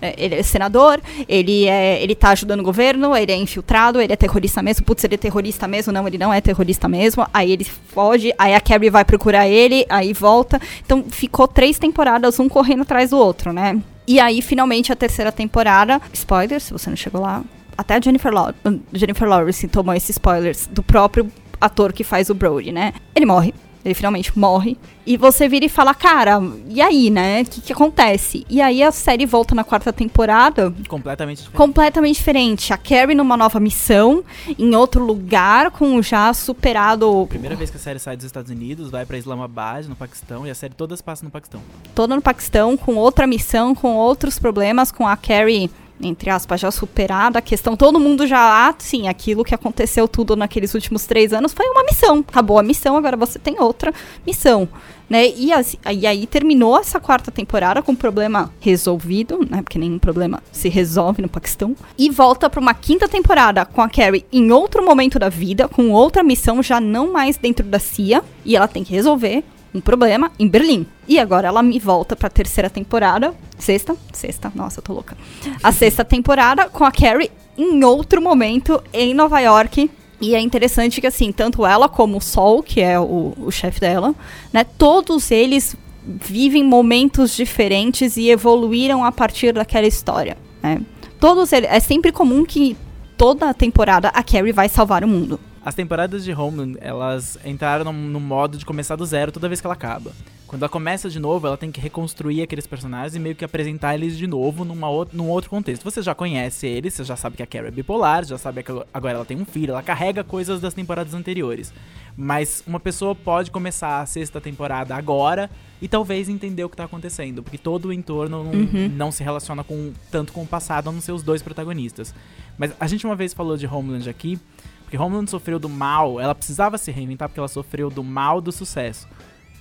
[0.01, 4.13] É, ele é senador, ele, é, ele tá ajudando o governo, ele é infiltrado, ele
[4.13, 4.85] é terrorista mesmo.
[4.85, 5.93] Putz, ele é terrorista mesmo?
[5.93, 7.25] Não, ele não é terrorista mesmo.
[7.33, 10.59] Aí ele foge, aí a Carrie vai procurar ele, aí volta.
[10.85, 13.81] Então ficou três temporadas, um correndo atrás do outro, né?
[14.07, 15.99] E aí, finalmente, a terceira temporada.
[16.13, 17.43] Spoiler, se você não chegou lá.
[17.77, 18.53] Até a Jennifer, Law
[18.93, 21.29] Jennifer Lawrence tomou esses spoilers do próprio
[21.59, 22.93] ator que faz o Brody, né?
[23.13, 23.53] Ele morre.
[23.85, 24.75] Ele finalmente morre.
[25.05, 27.43] E você vira e fala, cara, e aí, né?
[27.43, 28.43] O que, que acontece?
[28.49, 31.55] E aí a série volta na quarta temporada Completamente diferente.
[31.55, 32.73] completamente diferente.
[32.73, 34.23] A Carrie numa nova missão,
[34.57, 38.89] em outro lugar, com já superado Primeira vez que a série sai dos Estados Unidos,
[38.89, 41.61] vai pra Islamabad, no Paquistão, e a série todas passam no Paquistão.
[41.93, 45.69] toda no Paquistão, com outra missão, com outros problemas, com a Carrie,
[46.01, 47.39] entre aspas, já superada.
[47.39, 51.53] A questão, todo mundo já, ah, sim, aquilo que aconteceu tudo naqueles últimos três anos
[51.53, 52.23] foi uma missão.
[52.27, 53.93] Acabou a missão, agora você tem outra
[54.25, 54.67] missão.
[55.09, 55.29] Né?
[55.29, 59.61] E, assim, e aí terminou essa quarta temporada com o problema resolvido, né?
[59.61, 61.75] Porque nenhum problema se resolve no Paquistão.
[61.97, 65.91] E volta para uma quinta temporada com a Carrie em outro momento da vida, com
[65.91, 68.23] outra missão, já não mais dentro da CIA.
[68.43, 69.43] E ela tem que resolver
[69.75, 70.87] um problema em Berlim.
[71.07, 73.33] E agora ela me volta pra terceira temporada.
[73.57, 73.95] Sexta?
[74.11, 75.15] Sexta, nossa, eu tô louca.
[75.61, 79.89] A sexta temporada com a Carrie em outro momento em Nova York.
[80.19, 83.81] E é interessante que, assim, tanto ela como o Sol, que é o, o chefe
[83.81, 84.15] dela,
[84.51, 90.81] né, todos eles vivem momentos diferentes e evoluíram a partir daquela história, né?
[91.19, 92.77] Todos eles, é sempre comum que
[93.17, 95.39] toda temporada a Carrie vai salvar o mundo.
[95.63, 99.59] As temporadas de Homeland, elas entraram no, no modo de começar do zero toda vez
[99.59, 100.11] que ela acaba.
[100.47, 103.95] Quando ela começa de novo, ela tem que reconstruir aqueles personagens e meio que apresentar
[103.95, 105.83] eles de novo numa num outro contexto.
[105.83, 108.71] Você já conhece eles, você já sabe que a Carrie é bipolar, já sabe que
[108.93, 111.73] agora ela tem um filho, ela carrega coisas das temporadas anteriores.
[112.15, 115.49] Mas uma pessoa pode começar a sexta temporada agora
[115.81, 118.53] e talvez entender o que tá acontecendo, porque todo o entorno não,
[118.89, 122.13] não se relaciona com tanto com o passado, a não ser os dois protagonistas.
[122.57, 124.39] Mas a gente uma vez falou de Homeland aqui,
[124.83, 128.51] porque Homeland sofreu do mal, ela precisava se reinventar porque ela sofreu do mal do
[128.51, 129.07] sucesso.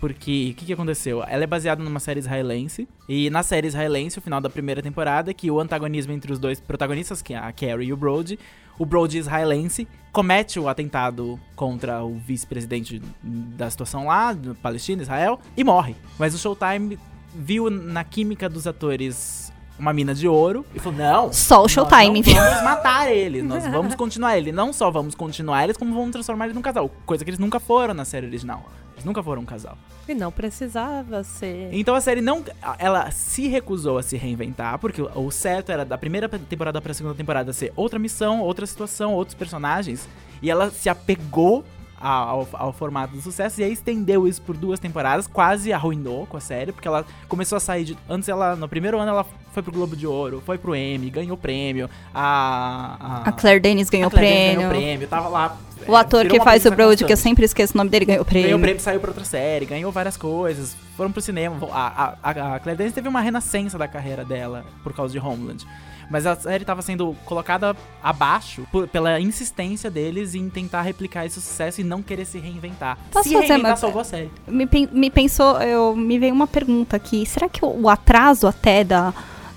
[0.04, 1.24] Porque o que, que aconteceu?
[1.26, 2.86] Ela é baseada numa série israelense.
[3.08, 6.60] E na série israelense, o final da primeira temporada, que o antagonismo entre os dois
[6.60, 8.38] protagonistas, que é a Carrie e o Brody,
[8.78, 15.64] o Brody israelense comete o atentado contra o vice-presidente da situação lá, Palestina, Israel, e
[15.64, 15.96] morre.
[16.18, 16.98] Mas o Showtime
[17.34, 21.32] viu na química dos atores uma mina de ouro e falou: não.
[21.32, 22.20] Só o nós Showtime.
[22.20, 24.52] não vamos matar eles, nós vamos continuar ele.
[24.52, 26.90] Não só vamos continuar eles, como vamos transformar eles num casal.
[27.06, 28.68] Coisa que eles nunca foram na série original.
[29.04, 29.76] Nunca foram um casal.
[30.08, 31.68] E não precisava ser.
[31.72, 32.42] Então a série não.
[32.78, 37.14] Ela se recusou a se reinventar, porque o- certo era da primeira temporada pra segunda
[37.14, 40.08] temporada ser outra missão, outra situação, outros personagens.
[40.42, 41.64] E ela se apegou
[42.04, 46.36] ao, ao formato do sucesso e aí estendeu isso por duas temporadas, quase arruinou com
[46.36, 47.98] a série, porque ela começou a sair de.
[48.08, 48.54] Antes ela.
[48.54, 51.88] No primeiro ano ela foi pro Globo de Ouro, foi pro Emmy, ganhou prêmio.
[52.14, 53.22] A.
[53.24, 54.68] A Claire Denis ganhou a Claire prêmio.
[54.68, 55.56] ganhou prêmio, tava lá.
[55.86, 58.04] O é, ator virou que faz o Brody, que eu sempre esqueço o nome dele,
[58.04, 58.48] ganhou prêmio.
[58.48, 61.56] Ganhou prêmio, saiu pra outra série, ganhou várias coisas, foram pro cinema.
[61.72, 65.66] A, a, a Claire Danes teve uma renascença da carreira dela por causa de Homeland.
[66.10, 71.40] Mas a série tava sendo colocada abaixo por- pela insistência deles em tentar replicar esse
[71.40, 72.98] sucesso e não querer se reinventar.
[73.10, 74.30] Posso se reinventar uma- salvou a série.
[74.46, 77.24] Me, me pensou, eu, me veio uma pergunta aqui.
[77.26, 79.12] Será que o, o atraso até da,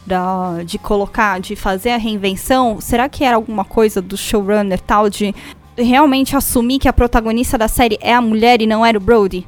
[0.05, 5.10] da, de colocar, de fazer a reinvenção, será que era alguma coisa do showrunner tal
[5.10, 5.36] de
[5.77, 9.45] realmente assumir que a protagonista da série é a mulher e não era o Brody?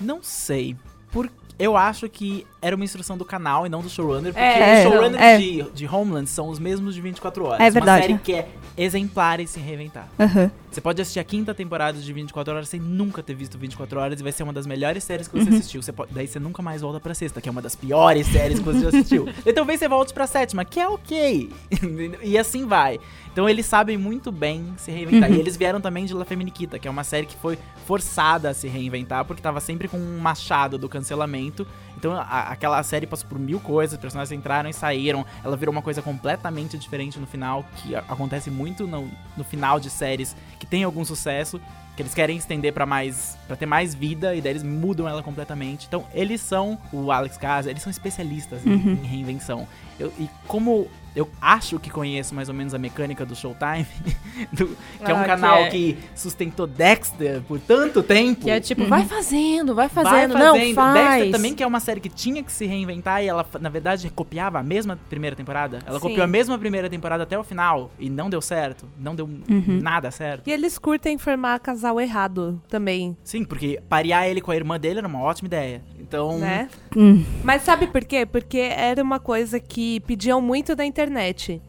[0.00, 0.76] Não sei.
[1.10, 4.76] Por, eu acho que era uma instrução do canal e não do showrunner, porque É,
[4.86, 5.36] os showrunners é.
[5.38, 7.60] de, de Homeland são os mesmos de 24 horas.
[7.60, 8.06] É verdade.
[8.06, 8.48] Uma série que é
[8.78, 10.08] exemplar em se reinventar.
[10.18, 10.50] Aham.
[10.70, 14.20] Você pode assistir a quinta temporada de 24 horas sem nunca ter visto 24 horas
[14.20, 15.58] e vai ser uma das melhores séries que você Uhum.
[15.58, 15.82] assistiu.
[15.82, 18.58] Você pode- daí você nunca mais volta pra sexta, que é uma das piores séries
[18.60, 19.28] que você já assistiu.
[19.44, 21.50] e talvez você volte pra sétima, que é ok.
[22.22, 22.98] e assim vai.
[23.30, 25.28] Então eles sabem muito bem se reinventar.
[25.30, 25.36] Uhum.
[25.36, 28.54] E eles vieram também de La Feminiquita, que é uma série que foi forçada a
[28.54, 31.66] se reinventar, porque tava sempre com um machado do cancelamento.
[32.02, 35.24] Então a- aquela série passou por mil coisas, os personagens entraram e saíram.
[35.44, 39.88] Ela virou uma coisa completamente diferente no final, que acontece muito no, no final de
[39.88, 41.60] séries que tem algum sucesso,
[41.96, 45.22] que eles querem estender pra mais, para ter mais vida e daí eles mudam ela
[45.22, 45.86] completamente.
[45.86, 49.68] Então eles são o Alex Casa, eles são especialistas em- em, reinvenção.
[50.00, 53.86] Eu- e como eu acho que conheço mais ou menos a mecânica do Showtime,
[54.52, 54.68] do-
[55.04, 58.42] que é um Ah, que canal é- que sustentou Dexter por tanto tempo.
[58.42, 60.94] Que é tipo, vai fazendo, vai Vai fazendo, não, faz.
[60.94, 64.08] Dexter também, que é uma série que tinha que se reinventar e ela, na verdade,
[64.10, 65.80] copiava a mesma primeira temporada.
[65.86, 66.02] Ela Sim.
[66.08, 68.86] copiou a mesma primeira temporada até o final e não deu certo.
[68.98, 69.28] Não deu
[69.66, 70.48] nada certo.
[70.48, 74.98] E eles curtem formar casal errado também, Sim, porque parear ele com a irmã dele
[75.00, 75.82] era uma ótima ideia.
[75.98, 76.68] Então, né?
[76.96, 77.24] Hum.
[77.44, 78.24] Mas sabe por quê?
[78.24, 81.01] Porque era uma coisa que pediam muito na internet.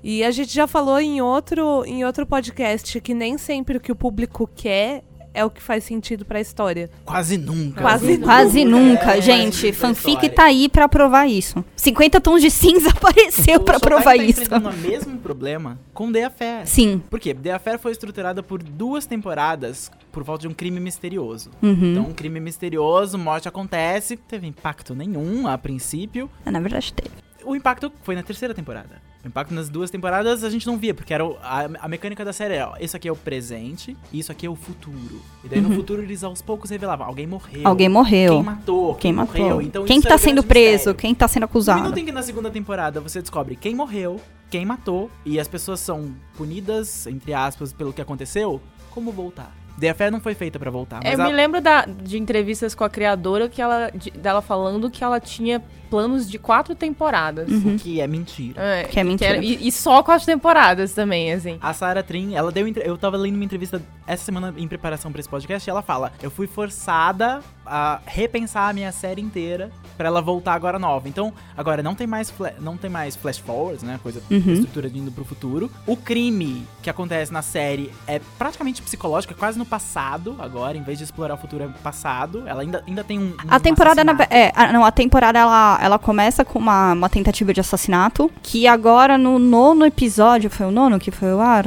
[0.04, 3.92] E a gente já falou em outro, em outro podcast que nem sempre o que
[3.92, 5.04] o público quer
[5.36, 6.92] é o que faz sentido pra história.
[7.04, 7.82] quase nunca.
[7.82, 9.66] Quase Quase nunca, É, gente.
[9.66, 10.30] mas Fanfic história.
[10.30, 11.66] tá aí pra provar isso.
[11.76, 14.42] 50 tons de cinza apareceu pra Showtime provar tá isso.
[14.44, 16.68] enfrentando o mesmo problema com The Affair.
[16.68, 17.02] Sim.
[17.10, 17.34] Por quê?
[17.34, 21.50] The Affair foi estruturada por duas temporadas por volta de um crime misterioso.
[21.64, 21.92] Uhum.
[21.94, 26.30] Então, um crime misterioso, morte acontece, teve impacto nenhum a princípio.
[26.46, 27.10] Na verdade, teve.
[27.44, 29.02] O impacto foi na terceira temporada.
[29.24, 32.26] O impacto nas duas temporadas a gente não via, porque era o- a, a mecânica
[32.26, 35.22] da série era, ó, isso aqui é o presente e isso aqui é o futuro.
[35.44, 37.62] E daí no futuro eles aos poucos revelavam, alguém morreu.
[37.62, 37.68] Uhum.
[37.70, 38.34] Alguém morreu.
[38.34, 39.38] Quem matou, Quem quem, matou?
[39.42, 39.62] morreu.
[39.62, 40.72] Então, quem que tá era o sendo preso?
[40.74, 40.96] mistério.
[41.00, 41.82] Quem tá sendo acusado?
[41.82, 45.80] minuto em que na segunda temporada você descobre quem morreu, quem matou, e as pessoas
[45.80, 49.56] são punidas, entre aspas, pelo que aconteceu, como voltar?
[49.84, 52.74] The Affair não foi feita pra voltar, mas Eu a- me lembro da- de entrevistas
[52.74, 57.50] com a criadora que ela, de- dela falando que ela tinha planos de quatro temporadas.
[57.50, 57.78] Uhum.
[57.78, 58.62] que é mentira.
[58.62, 59.32] É, Que é mentira.
[59.36, 61.58] era- e, e só quatro temporadas também, assim.
[61.62, 62.68] A Sarah Trin, ela deu.
[62.68, 65.82] entre- Eu tava lendo uma entrevista essa semana em preparação pra esse podcast e ela
[65.82, 67.42] fala: Eu fui forçada
[67.76, 71.10] a repensar a minha série inteira pra ela voltar agora nova.
[71.10, 74.54] Então, agora não tem mais não tem mais flash forwards, né, coisa Uhum.
[74.54, 75.72] estrutura de indo pro futuro.
[75.88, 80.84] O crime que acontece na série é praticamente psicológico, é quase no passado agora, em
[80.84, 82.44] vez de explorar o futuro é passado.
[82.46, 85.80] Ela ainda, ainda tem um, um A temporada, na, é, a- não, a temporada ela,
[85.82, 90.72] ela começa com uma, uma tentativa de assassinato, que agora no nono episódio, foi o
[90.72, 91.66] nono que foi o ar,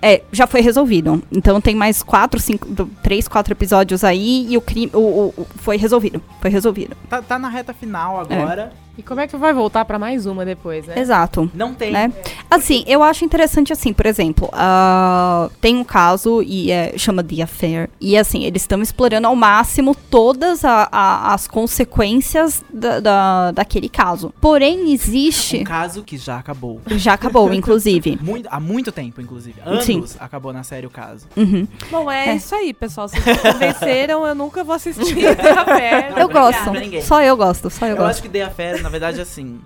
[0.00, 1.22] é, já foi resolvido.
[1.30, 2.66] Então tem mais quatro, cinco,
[3.02, 6.96] três, quatro episódios aí e o crime, o, o- o- foi resolvido, foi resolvido.
[7.08, 8.72] Tá, tá na reta final agora.
[8.96, 10.98] E como é que vai voltar pra mais uma depois, né?
[10.98, 11.50] Exato.
[11.54, 11.92] Não tem.
[11.92, 12.12] né?
[12.50, 17.42] Assim, eu acho interessante assim, por exemplo, ah, tem um caso e é, chama The
[17.42, 23.50] Affair e assim eles estão explorando ao máximo todas a- a- as consequências da, da-
[23.52, 24.32] daquele caso.
[24.40, 26.80] Porém Um existe, caso que já acabou.
[26.86, 28.18] já acabou, inclusive.
[28.20, 29.56] Muito, há muito tempo, inclusive.
[29.64, 30.04] Anos Sim.
[30.20, 31.26] acabou na série o caso.
[31.36, 31.66] Uhum.
[31.90, 32.36] Bom, é, É.
[32.36, 33.08] isso aí, pessoal.
[33.08, 36.12] Vocês convenceram, eu nunca vou assistir a Affair.
[36.18, 38.10] Eu obrigado, gosto, só eu gosto, só eu, Eu, gosto.
[38.10, 39.60] acho que The Affair, na verdade, assim.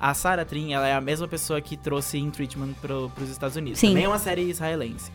[0.00, 3.56] A Sarah Trin, ela é a mesma pessoa que trouxe In Treatment pro, pros Estados
[3.56, 3.78] Unidos.
[3.78, 3.88] Sim.
[3.88, 5.12] Também é uma série israelense.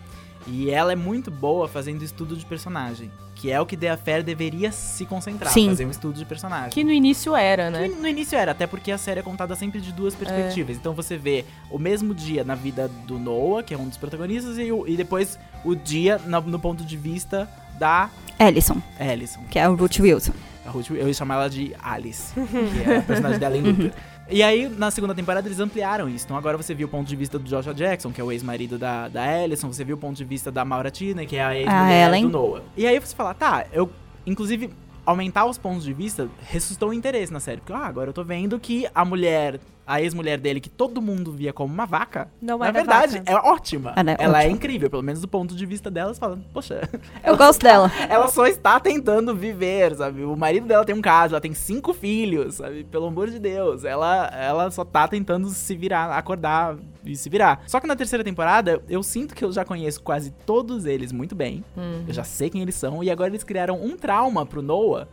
[0.48, 3.12] E ela é muito boa fazendo estudo de personagem.
[3.36, 5.52] Que é o que The Affair deveria se concentrar.
[5.52, 5.68] Sim.
[5.68, 6.70] Fazer um estudo de personagem.
[6.70, 7.88] Que no início era, Que né?
[7.90, 10.78] No no início era, até porque a série é contada sempre de duas perspectivas.
[10.78, 14.58] Então você vê o mesmo dia na vida do Noah, que é um dos protagonistas,
[14.58, 19.42] e, o- e depois o dia na- no ponto de vista da Ellison, Alison.
[19.52, 20.32] que é o Ruth Wilson.
[20.68, 23.96] A Ruth, eu ia chamar ela de Alice, que é a personagem dela em luta.
[24.30, 26.26] E aí, na segunda temporada, eles ampliaram isso.
[26.26, 28.78] Então agora você viu o ponto de vista do Joshua Jackson, que é o ex-marido
[28.78, 29.72] da, da Alison.
[29.72, 32.24] Você viu o ponto de vista da Maura Tina, que é a ex-mulher Ellen.
[32.24, 32.62] do Noah.
[32.76, 33.90] E aí você fala, tá, eu...
[34.26, 34.70] Inclusive,
[35.06, 37.62] aumentar os pontos de vista ressuscitou o interesse na série.
[37.62, 39.62] Porque, ah, agora eu tô vendo que a mulher...
[39.88, 43.32] A ex-mulher dele, que todo mundo via como uma vaca, Não na verdade, vaca.
[43.32, 43.94] é ótima.
[43.96, 44.46] Ela é é ótima.
[44.46, 46.82] incrível, pelo menos do ponto de vista dela, você fala, poxa,
[47.24, 47.90] Eu gosto dela.
[48.10, 50.24] ela só está tentando viver, sabe?
[50.24, 52.84] O marido dela tem um caso, ela tem cinco filhos, sabe?
[52.84, 53.86] Pelo amor de Deus.
[53.86, 57.62] Ela, ela só tá tentando se virar, acordar e se virar.
[57.66, 61.34] Só que na terceira temporada, eu sinto que eu já conheço quase todos eles muito
[61.34, 61.64] bem.
[62.06, 63.02] Eu já sei quem eles são.
[63.04, 65.08] E agora eles criaram um trauma pro Noah.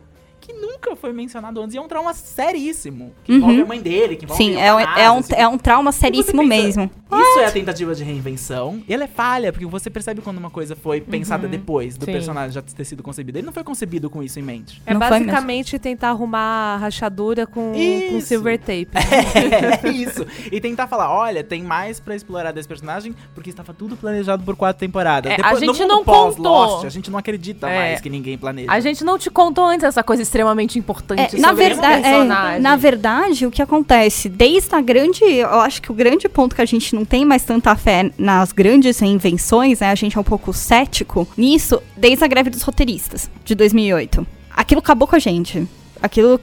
[0.45, 1.73] Que nunca foi mencionado antes.
[1.73, 3.13] E é um trauma seríssimo.
[3.23, 3.37] Que Uhum.
[3.39, 5.33] envolve a mãe dele, que envolve Sim, é, um- eutanásia, é, um, assim.
[5.35, 6.91] é um trauma seríssimo pensa- mesmo.
[7.11, 8.83] Isso é a tentativa de reinvenção.
[8.87, 12.11] E ela é falha, porque você percebe quando uma coisa foi pensada depois do Sim.
[12.11, 13.37] personagem já ter sido concebido.
[13.39, 14.81] Ele não foi concebido com isso em mente.
[14.85, 17.73] É Não basicamente tentar arrumar a rachadura com,
[18.11, 18.89] com silver tape.
[19.85, 20.25] É isso.
[20.51, 24.55] E tentar falar, olha, tem mais pra explorar desse personagem, porque estava tudo planejado por
[24.55, 25.31] quatro temporadas.
[25.31, 26.45] É, a Depois, no gente mundo não contou.
[26.45, 27.75] Lost, a gente não acredita É.
[27.77, 28.71] mais que ninguém planeja.
[28.71, 32.61] A gente não te contou antes essa coisa extremamente importante É, na, verdade, personagem.
[32.61, 36.61] na verdade, o que acontece, desde a grande, eu acho que o grande ponto que
[36.61, 40.23] a gente não tem mais tanta fé nas grandes reinvenções, né, a gente é um
[40.23, 44.27] pouco cético nisso, desde a greve dos roteiristas, de 2008.
[44.51, 45.65] Aquilo acabou com a gente.
[46.01, 46.39] Aquilo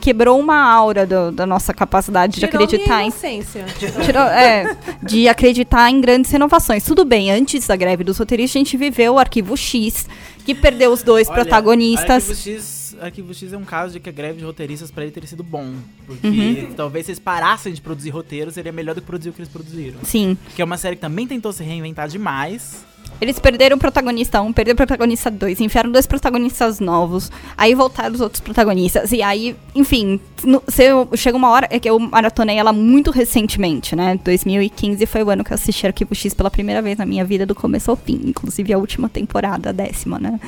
[0.00, 3.64] quebrou uma aura do- da nossa capacidade de Tirou acreditar minha em inocência.
[4.04, 6.84] Tirou- é, de acreditar em grandes renovações.
[6.84, 10.08] Tudo bem, antes da greve dos roteiristas, a gente viveu o Arquivo X,
[10.44, 12.30] que perdeu os dois Olha, protagonistas.
[12.30, 15.12] Arquivo X, Arquivo X é um caso de que a greve de roteiristas pra ele
[15.12, 15.74] teria sido bom.
[16.06, 16.68] Porque Uhum.
[16.76, 19.50] talvez se eles parassem de produzir roteiros, seria melhor do que produzir o que eles
[19.52, 19.98] produziram.
[20.04, 20.36] Sim.
[20.54, 22.84] Que é uma série que também tentou se reinventar demais.
[23.18, 28.14] Eles perderam o protagonista 1, perderam o protagonista 2, enfiaram dois protagonistas novos, aí voltaram
[28.14, 32.56] os outros protagonistas, e aí, enfim, no- cê- chega uma hora, é que eu maratonei
[32.58, 34.18] ela muito recentemente, né?
[34.22, 37.46] 2015 foi o ano que eu assisti Arquivo X pela primeira vez na minha vida,
[37.46, 40.38] do começo ao fim, inclusive a última temporada, a décima, né?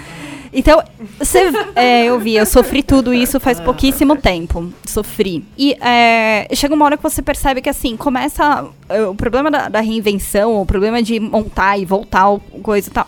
[0.52, 0.82] Então,
[1.18, 4.72] você, é, eu vi, eu sofri tudo isso faz pouquíssimo tempo.
[4.84, 5.44] Sofri.
[5.56, 8.66] E é, chega uma hora que você percebe que, assim, começa.
[8.88, 12.26] é, o problema da, da reinvenção, o problema de montar e voltar,
[12.62, 13.06] coisa e tal.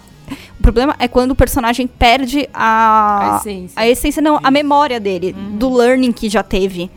[0.58, 3.34] O problema é quando o personagem perde a.
[3.34, 3.72] A essência.
[3.80, 6.90] A essência, não, a memória dele, do learning que já teve.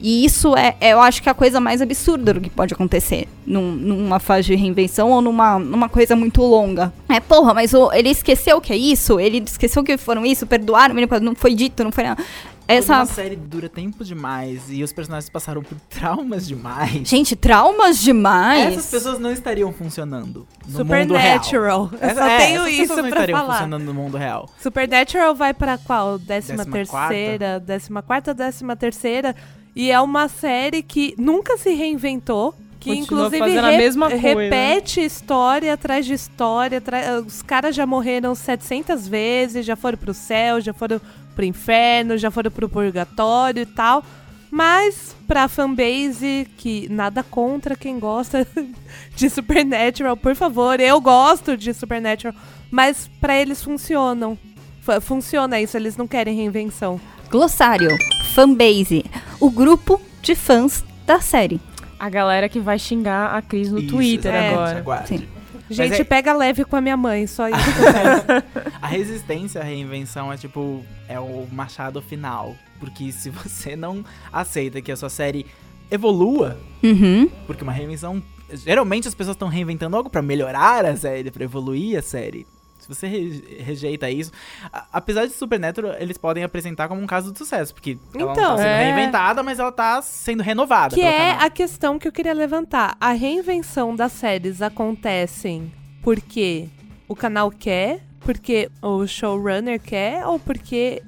[0.00, 2.72] E isso é, é, eu acho que é a coisa mais absurda do que pode
[2.74, 6.92] acontecer num- numa fase de reinvenção ou numa, numa coisa muito longa.
[7.08, 9.18] É, porra, mas o- ele esqueceu que é isso?
[9.18, 10.46] Ele esqueceu que foram isso?
[10.46, 11.08] Perdoaram ele?
[11.20, 12.22] Não foi dito, não foi nada.
[12.68, 12.96] Essa.
[12.96, 17.08] uma série dura tempo demais e os personagens passaram por traumas demais.
[17.08, 18.72] Gente, traumas demais.
[18.76, 21.42] Essas pessoas não estariam funcionando no mundo real.
[21.44, 21.90] Supernatural.
[21.92, 23.52] Eu só É, tenho essas isso pessoas não pra estariam falar.
[23.54, 24.48] funcionando no mundo real.
[24.60, 26.18] Supernatural vai pra qual?
[26.18, 29.34] Décima, Décima terceira, décima quarta, décima terceira.
[29.74, 32.54] E é uma série que nunca se reinventou.
[32.80, 34.22] Que Continua inclusive re- mesma coisa.
[34.22, 36.80] repete história atrás de história.
[36.80, 41.00] tra- Os caras já morreram 700 vezes, já foram pro céu, já foram
[41.36, 44.02] pro inferno, já foram pro purgatório e tal.
[44.50, 48.46] Mas pra fanbase, que nada contra quem gosta
[49.14, 52.34] de Supernatural, por favor, eu gosto de Supernatural,
[52.70, 54.38] mas pra eles funcionam.
[54.80, 57.00] F- funciona isso, eles não querem reinvenção.
[57.30, 57.90] Glossário.
[58.34, 59.04] Fanbase.
[59.40, 61.60] O grupo de fãs da série.
[61.98, 64.50] A galera que vai xingar a Cris no Isso, Twitter é.
[64.50, 64.78] agora.
[64.78, 65.08] Aguarde.
[65.08, 65.28] Sim.
[65.68, 67.58] Gente, é- pega leve com a minha mãe, só isso.
[68.80, 72.54] A resistência à reinvenção é tipo, é o machado final.
[72.78, 75.46] Porque se você não aceita que a sua série
[75.90, 77.28] evolua, Uhum.
[77.46, 78.22] porque uma reinvenção.
[78.52, 82.46] Geralmente as pessoas estão reinventando algo pra melhorar a série, pra evoluir a série.
[82.86, 84.30] Se você re- rejeita isso.
[84.72, 87.74] a- apesar de Supernatural, eles podem apresentar como um caso de sucesso.
[87.74, 88.84] Porque ela não Então, tá sendo é.
[88.84, 90.94] reinventada, mas ela tá sendo renovada.
[90.94, 91.46] Que é canal.
[91.46, 92.96] a questão que eu queria levantar.
[93.00, 95.72] A reinvenção das séries acontecem
[96.02, 96.68] porque
[97.08, 101.02] o canal quer, porque o showrunner quer ou porque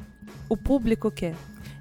[0.49, 1.35] o público quer?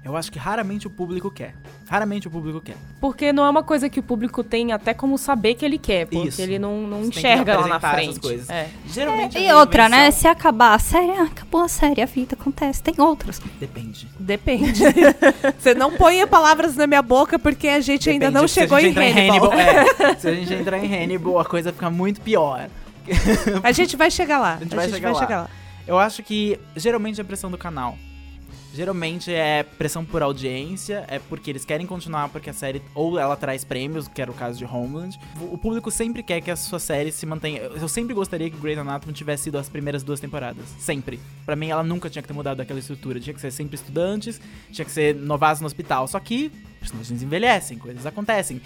[0.08, 1.54] Eu acho que raramente o público quer.
[1.88, 2.76] Raramente o público quer.
[3.00, 6.06] Porque não é uma coisa que o público tem até como saber que ele quer,
[6.06, 6.40] porque Isso.
[6.40, 8.18] ele não, não Você enxerga lá na frente.
[8.18, 8.48] coisas.
[8.48, 8.68] É.
[8.86, 9.96] Geralmente a E outra, né?
[9.98, 12.82] reinvenção- Se acabar a série, ah, acabou a série, a vida acontece.
[12.82, 13.38] Tem outras.
[13.60, 14.08] Depende.
[14.18, 14.82] Depende.
[15.58, 18.40] Você não ponha palavras na minha boca porque a gente ainda Depende.
[18.40, 19.52] não Se chegou a em gente entrar Hannibal.
[19.52, 22.68] é, se a gente entrar em Hannibal, a coisa fica muito pior.
[23.62, 24.54] A gente vai chegar lá.
[24.54, 25.50] A gente vai chegar lá.
[25.86, 27.96] Eu acho que geralmente é pressão do canal.
[28.74, 33.34] Geralmente é pressão por audiência, é porque eles querem continuar porque a série ou ela
[33.34, 35.18] traz prêmios, que era o caso de Homeland.
[35.40, 37.60] O público sempre quer que a sua série se mantenha.
[37.60, 41.18] Eu sempre gostaria que Grey's Anatomy tivesse sido as primeiras duas temporadas, sempre.
[41.46, 44.38] Pra mim ela nunca tinha que ter mudado daquela estrutura, tinha que ser sempre estudantes,
[44.70, 46.06] tinha que ser novatos no hospital.
[46.06, 48.60] Só que personagens envelhecem, coisas acontecem.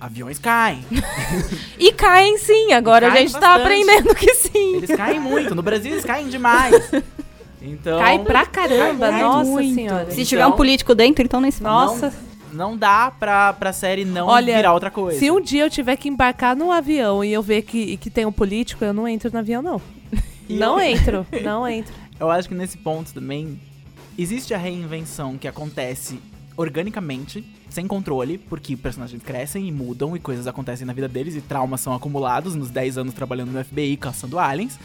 [0.00, 0.84] Aviões caem,
[1.76, 3.62] E caem sim, agora a Caem gente tá bastante.
[3.62, 4.76] aprendendo que sim.
[4.76, 5.56] eles caem muito.
[5.56, 6.72] No Brasil eles caem demais.
[7.64, 9.74] Então, Cai pra caramba, Cai nossa muito.
[9.74, 10.06] senhora.
[10.06, 11.86] Se Então- tiver um político dentro, então nem se fala.
[11.86, 12.12] Nossa,
[12.52, 15.18] não dá pra, pra série não Olha, virar outra coisa.
[15.18, 18.26] se um dia eu tiver que embarcar num avião e eu ver que, que tem
[18.26, 19.80] um político, eu não entro no avião, não.
[20.48, 21.92] E não eu- entro, não entro.
[22.18, 23.58] Eu acho que nesse ponto também
[24.18, 26.18] existe a reinvenção que acontece
[26.56, 31.40] organicamente, sem controle, porque personagens crescem e mudam e coisas acontecem na vida deles e
[31.40, 34.78] traumas são acumulados nos 10 anos trabalhando no FBI caçando aliens.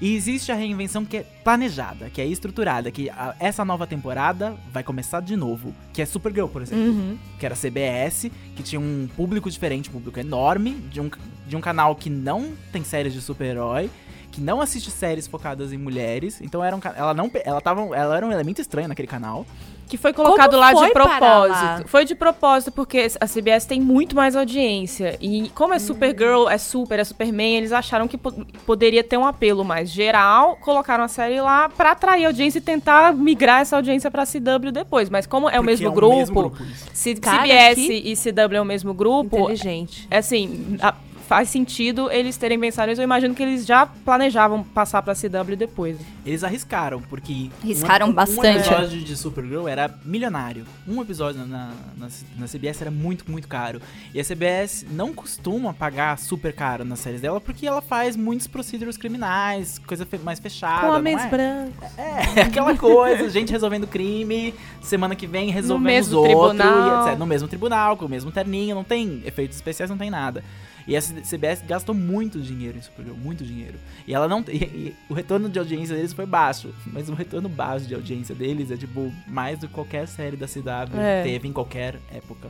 [0.00, 4.56] E existe a reinvenção que é planejada, que é estruturada, que a- essa nova temporada
[4.72, 6.84] vai começar de novo, que é Supergirl, por exemplo.
[6.84, 7.18] Uhum.
[7.38, 11.10] que era CBS, que tinha um público diferente, um público enorme, de um,
[11.46, 13.90] de um canal que não tem séries de super-herói,
[14.30, 16.40] que não assiste séries focadas em mulheres.
[16.40, 19.44] Então era um, ela não ela tava ela era um elemento estranho naquele canal.
[19.88, 21.48] Que foi colocado Como lá foi de propósito.
[21.50, 21.82] lá?
[21.86, 25.16] Foi de propósito, porque a CBS tem muito mais audiência.
[25.20, 29.24] E como é Supergirl, é Super, é Superman, eles acharam que po- poderia ter um
[29.26, 34.10] apelo mais geral, colocaram a série lá pra atrair audiência e tentar migrar essa audiência
[34.10, 35.08] pra CW depois.
[35.08, 36.86] Mas como é o porque mesmo é grupo, isso.
[36.92, 40.06] se Cara, CBS que- e CW é o mesmo grupo, Inteligente.
[40.10, 40.94] é assim, a-
[41.28, 43.00] faz sentido eles terem pensado isso.
[43.00, 45.98] Eu imagino que eles já planejavam passar pra CW depois.
[46.24, 47.50] Eles arriscaram, porque.
[47.62, 48.66] Arriscaram um, Um bastante.
[48.68, 50.64] episódio de Supergirl era milionário.
[50.86, 53.80] Um episódio na, na, na CBS era muito, muito caro.
[54.14, 58.46] E a CBS não costuma pagar super caro nas séries dela, porque ela faz muitos
[58.46, 60.86] procedures criminais, coisa fe- mais fechada.
[60.88, 61.28] Com homens é?
[61.28, 61.98] brancos.
[61.98, 67.04] É, aquela coisa, gente resolvendo crime, semana que vem resolvendo mesmo os outros, tribunal.
[67.04, 67.18] e etc.
[67.18, 70.42] No mesmo tribunal, com o mesmo terninho, não tem efeitos especiais, não tem nada.
[70.88, 73.78] E a CBS gastou muito dinheiro em Supergirl, muito dinheiro.
[74.06, 74.42] E ela não.
[74.48, 76.74] E, e o retorno de audiência deles foi baixo.
[76.86, 80.46] Mas o retorno baixo de audiência deles é, tipo, mais do que qualquer série da
[80.48, 81.22] CW É.
[81.22, 82.48] teve em qualquer época.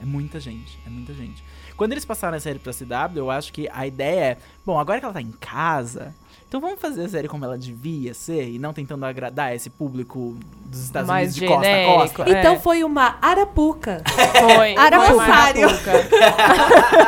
[0.00, 1.42] É muita gente, é muita gente.
[1.76, 4.98] Quando eles passaram a série pra CW, eu acho que a ideia é, bom, agora
[4.98, 6.14] que ela tá em casa,
[6.54, 10.36] então vamos fazer a série como ela devia ser e não tentando agradar esse público
[10.66, 12.30] dos Estados Mais Unidos de costa a costa.
[12.30, 12.38] É.
[12.38, 14.00] Então foi uma arapuca.
[14.06, 14.76] Foi.
[14.76, 15.14] Arapuca.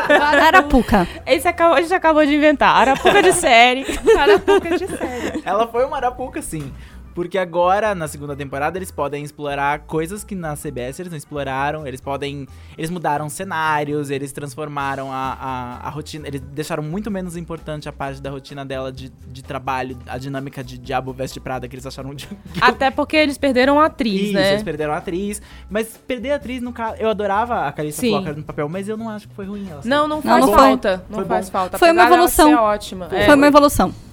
[0.07, 1.09] Foi uma Arapuca.
[1.25, 2.75] Esse acabou, a gente acabou de inventar.
[2.75, 3.87] Arapuca de série.
[4.19, 5.43] Arapuca de sério.
[5.45, 6.73] Ela foi uma arapuca, sim.
[7.17, 11.87] Porque agora, na segunda temporada, eles podem explorar coisas que na CBS eles não exploraram.
[11.87, 12.47] Eles podem.
[12.77, 16.29] Eles mudaram cenários, eles transformaram a, a, a rotina.
[16.29, 20.63] Eles deixaram muito menos importante a parte da rotina dela de, de trabalho, a dinâmica
[20.63, 22.29] de Diabo Veste Prada, que eles acharam de.
[22.61, 24.51] Até porque eles perderam a atriz, Isso, né?
[24.51, 25.41] eles perderam a atriz.
[25.71, 26.97] Mas perder a atriz, no caso.
[26.99, 28.11] Eu adorava a Calista Sim.
[28.11, 29.67] Flocker no papel, mas eu não acho que foi ruim.
[29.71, 30.63] Ela Não, não Não, faz não foi.
[30.63, 31.05] falta.
[31.09, 31.53] Não Foi faz bom.
[31.53, 31.79] falta.
[31.79, 32.49] Foi uma apesar evolução.
[32.51, 33.09] Ser ótima.
[33.11, 34.06] É, Foi uma evolução.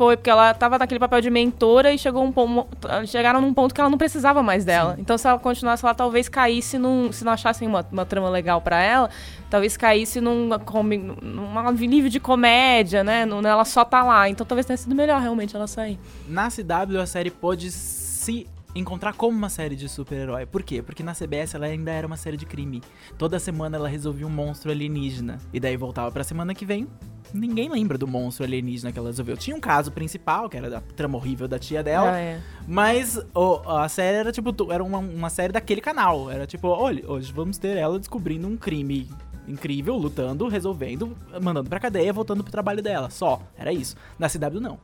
[0.00, 2.66] Foi, porque ela tava naquele papel de mentora e chegou um ponto,
[3.06, 4.96] chegaram num ponto que ela não precisava mais dela.
[4.98, 7.12] Então, se ela continuasse, ela talvez caísse num.
[7.12, 9.10] Se não achassem uma, uma trama legal pra ela,
[9.50, 13.28] talvez caísse num, num nível de comédia, né?
[13.28, 14.26] Ela só tá lá.
[14.26, 15.98] Então, talvez tenha sido melhor realmente ela sair.
[16.26, 20.46] Na CW, a série pôde se encontrar como uma série de super-herói.
[20.46, 20.82] Por quê?
[20.82, 22.82] Porque na CBS ela ainda era uma série de crime.
[23.18, 25.38] Toda semana ela resolvia um monstro alienígena.
[25.52, 26.86] E daí voltava pra semana que vem.
[27.32, 29.36] Ninguém lembra do monstro alienígena que ela resolveu.
[29.36, 32.12] Tinha um caso principal, que era da trama horrível da tia dela.
[32.12, 32.40] Ah, é.
[32.66, 36.30] Mas o- a série era tipo, era uma, uma série daquele canal.
[36.30, 39.08] Era tipo, olha, hoje vamos ter ela descobrindo um crime
[39.48, 43.10] incrível, lutando, resolvendo, mandando pra cadeia, voltando pro trabalho dela.
[43.10, 43.40] Só.
[43.58, 43.96] Era isso.
[44.18, 44.78] Na CW não.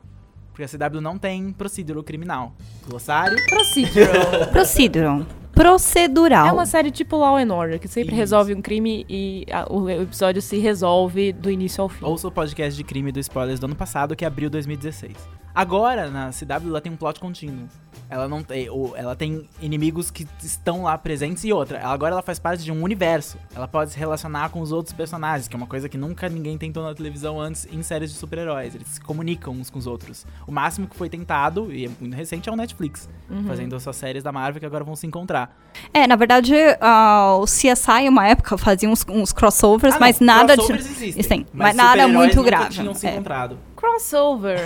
[0.56, 2.54] Porque a CW não tem procedural criminal.
[2.88, 3.36] Glossário.
[3.46, 4.46] Procedural.
[4.50, 5.26] Procedural.
[5.52, 6.46] Procedural.
[6.46, 8.16] É uma série tipo Law and Order, que sempre Isso.
[8.20, 12.02] resolve um crime e a- o episódio se resolve do início ao fim.
[12.06, 15.12] Ouça o podcast de crime do Spoilers do ano passado, que é abril 2016.
[15.60, 17.66] Agora, na CW, ela tem um plot contínuo.
[18.10, 18.68] Ela não tem.
[18.94, 21.80] Ela tem inimigos que estão lá presentes e outra.
[21.84, 23.38] Agora ela faz parte de um universo.
[23.54, 26.58] Ela pode se relacionar com os outros personagens, que é uma coisa que nunca ninguém
[26.58, 28.74] tentou na televisão antes em séries de super-heróis.
[28.74, 30.26] Eles se comunicam uns com os outros.
[30.46, 33.08] O máximo que foi tentado, e é muito recente, é o Netflix.
[33.46, 35.58] Fazendo essas séries da Marvel que agora vão se encontrar.
[35.92, 40.26] É, na verdade, ah, o CSI, uma época, fazia uns, uns crossovers, Ah, mas não,
[40.26, 40.58] nada de.
[40.58, 42.68] crossovers existem, existem, mas nada super-heróis muito grave.
[42.70, 43.14] tinham se É.
[43.14, 43.58] encontrado.
[43.86, 44.58] Crossover.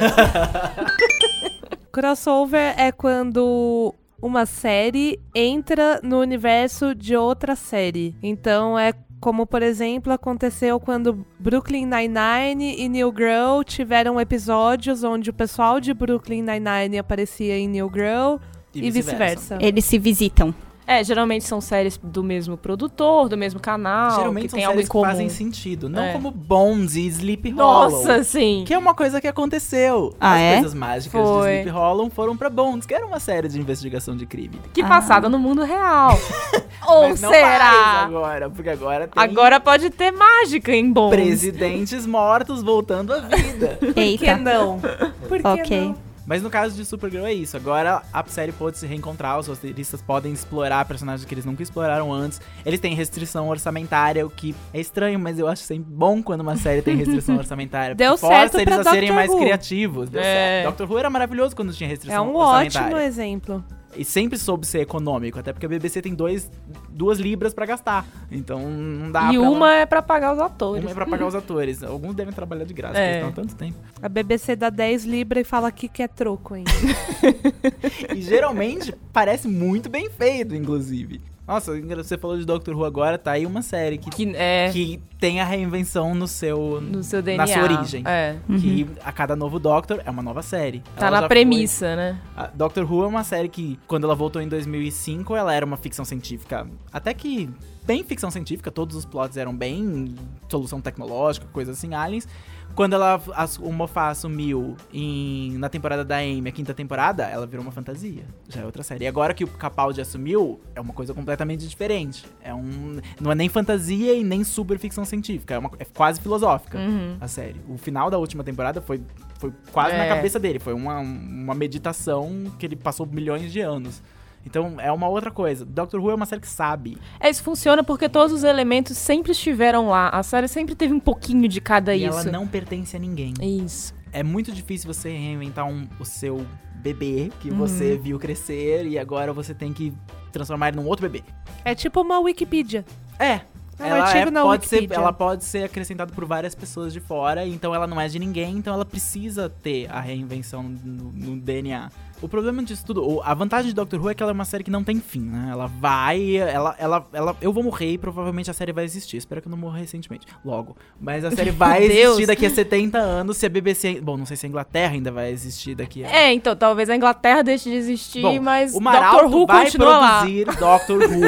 [1.93, 8.17] Crossover é quando uma série entra no universo de outra série.
[8.23, 15.29] Então é como, por exemplo, aconteceu quando Brooklyn Nine-Nine e New Girl tiveram episódios onde
[15.29, 18.37] o pessoal de Brooklyn Nine-Nine aparecia em New Girl
[18.75, 19.59] e, vice-versa.
[19.61, 20.55] Eles se visitam.
[20.93, 24.85] É, geralmente são séries do mesmo produtor, do mesmo canal, Geralmente que são tem séries
[24.87, 25.05] que comum.
[25.05, 26.13] fazem sentido, não É.
[26.13, 27.91] como Bones e Sleep Hollow.
[27.91, 28.65] Nossa, sim.
[28.67, 30.15] Que é uma coisa que aconteceu.
[30.21, 30.53] Ah, As é?
[30.55, 31.49] coisas mágicas Foi.
[31.49, 34.61] de Sleep Hollow foram pra Bones, que era uma série de investigação de crime.
[34.73, 34.89] Que Ah.
[34.89, 36.19] passada no mundo real.
[36.89, 37.73] Ou Mas não será?
[37.73, 41.15] mais agora, porque agora tem Agora pode ter mágica em Bones.
[41.15, 43.77] presidentes mortos voltando à vida.
[43.81, 44.37] Por que Eita.
[44.39, 44.81] não?
[45.29, 45.81] Por que Ok.
[45.81, 46.10] não?
[46.31, 47.57] Mas no caso de Supergirl é isso.
[47.57, 52.13] Agora a série pode se reencontrar, os roteiristas podem explorar personagens que eles nunca exploraram
[52.13, 52.41] antes.
[52.65, 56.55] Eles têm restrição orçamentária, o que é estranho, mas eu acho sempre bom quando uma
[56.55, 57.97] série tem restrição orçamentária.
[57.97, 60.09] Deu porque força certo eles a serem mais criativos.
[60.09, 60.25] Deu É.
[60.25, 60.67] certo.
[60.69, 62.87] Doctor Who era maravilhoso quando tinha É restrição um orçamentária.
[62.87, 63.65] ótimo exemplo.
[63.97, 66.49] E sempre soube ser econômico, até porque a BBC tem dois,
[66.91, 68.07] duas libras pra gastar.
[68.31, 70.83] Então não dá E pra uma é pra pagar os atores.
[70.85, 71.83] uma é pra pagar os atores.
[71.83, 73.21] Alguns devem trabalhar de graça, É.
[73.21, 73.77] porque eles estão há tanto tempo.
[74.01, 76.71] A BBC dá 10 libras e fala que quer troco ainda.
[78.15, 81.21] E geralmente parece muito bem feito, inclusive.
[81.51, 85.01] Nossa, você falou de Doctor Who agora, tá aí uma série que, Que é que
[85.19, 86.81] tem a reinvenção no seu.
[86.81, 87.45] no seu DNA.
[87.45, 88.05] na sua origem.
[88.07, 88.37] É.
[88.47, 90.81] Que a cada novo Doctor é uma nova série.
[90.97, 92.21] Tá Ela na premissa, né?
[92.37, 95.67] foi- a Doctor Who é uma série que, quando ela voltou em 2005, ela era
[95.67, 96.69] uma ficção científica.
[96.93, 97.51] Até que
[97.85, 100.15] bem ficção científica, todos os plots eram bem
[100.49, 102.29] solução tecnológica, coisas assim, aliens.
[102.73, 103.21] Quando ela,
[103.61, 108.23] o Moffat assumiu em, na temporada da Amy, a quinta temporada, ela virou uma fantasia.
[108.49, 109.05] Já é outra série.
[109.05, 112.25] E agora que o Capaldi assumiu, é uma coisa completamente diferente.
[112.43, 115.55] É um, não é nem fantasia e nem super ficção científica.
[115.55, 117.17] É, uma, é quase filosófica Uhum.
[117.21, 117.61] a série.
[117.69, 119.01] O final da última temporada foi,
[119.39, 120.09] foi quase na É.
[120.09, 120.59] cabeça dele.
[120.59, 124.03] Foi uma, uma meditação que ele passou milhões de anos.
[124.45, 125.65] Então é uma outra coisa.
[125.67, 126.97] Doctor Who é uma série que sabe.
[127.19, 130.09] É, isso funciona porque todos os elementos sempre estiveram lá.
[130.09, 132.19] A série sempre teve um pouquinho de cada e isso.
[132.21, 133.35] ela não pertence a ninguém.
[133.43, 133.95] Isso.
[134.13, 136.45] É muito difícil você reinventar um, o seu
[136.81, 137.31] bebê Uhum.
[137.41, 139.93] que você viu crescer e agora você tem que
[140.33, 141.25] transformar ele num outro bebê.
[141.65, 142.85] É tipo uma Wikipedia.
[143.19, 143.41] É.
[143.79, 146.93] É um ela, artigo é- na pode ser, ela pode ser acrescentada por várias pessoas
[146.93, 151.11] de fora, então ela não é de ninguém, então ela precisa ter a reinvenção no,
[151.13, 151.91] no DNA.
[152.23, 154.63] O problema disso tudo, a vantagem de Doctor Who é que ela é uma série
[154.63, 155.49] que não tem fim, né?
[155.53, 159.17] Ela vai, ela, ela, ela, eu vou morrer e provavelmente a série vai existir.
[159.17, 160.77] Espero que eu não morra recentemente, logo.
[161.01, 164.37] Mas a série vai existir daqui a 70 anos se a BBC, bom, não sei
[164.37, 167.77] se a Inglaterra ainda vai existir daqui a É, então talvez a Inglaterra deixe de
[167.77, 170.19] existir, Bom, mas o Maralto Doctor Who vai continua lá.
[170.21, 171.21] produzir Doctor Who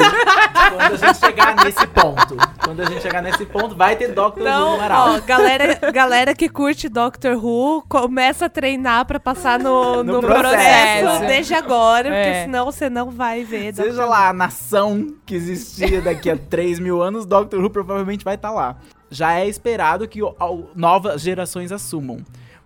[0.69, 2.37] quando a gente chegar nesse ponto.
[2.63, 5.21] Quando a gente chegar nesse ponto, vai ter Doctor Who Então, no ó, Maralto.
[5.25, 10.43] galera, galera que curte Doctor Who, começa a treinar pra passar no, No no, processo,
[10.49, 10.82] processo,
[11.19, 11.27] né?
[11.27, 12.23] desde agora, É.
[12.23, 13.73] porque senão você não vai ver.
[13.75, 18.23] Seja Doctor lá a nação que existia daqui a 3 mil anos, Doctor Who provavelmente
[18.25, 18.77] vai estar lá.
[19.09, 20.35] Já é esperado que o-
[20.75, 22.17] novas gerações assumam.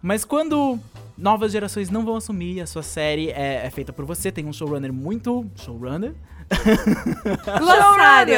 [0.02, 0.80] Mas quando
[1.18, 4.54] novas gerações não vão assumir, a sua série é, é feita por você, tem um
[4.54, 5.46] showrunner muito.
[5.56, 6.14] Showrunner?
[7.60, 8.38] Glossário.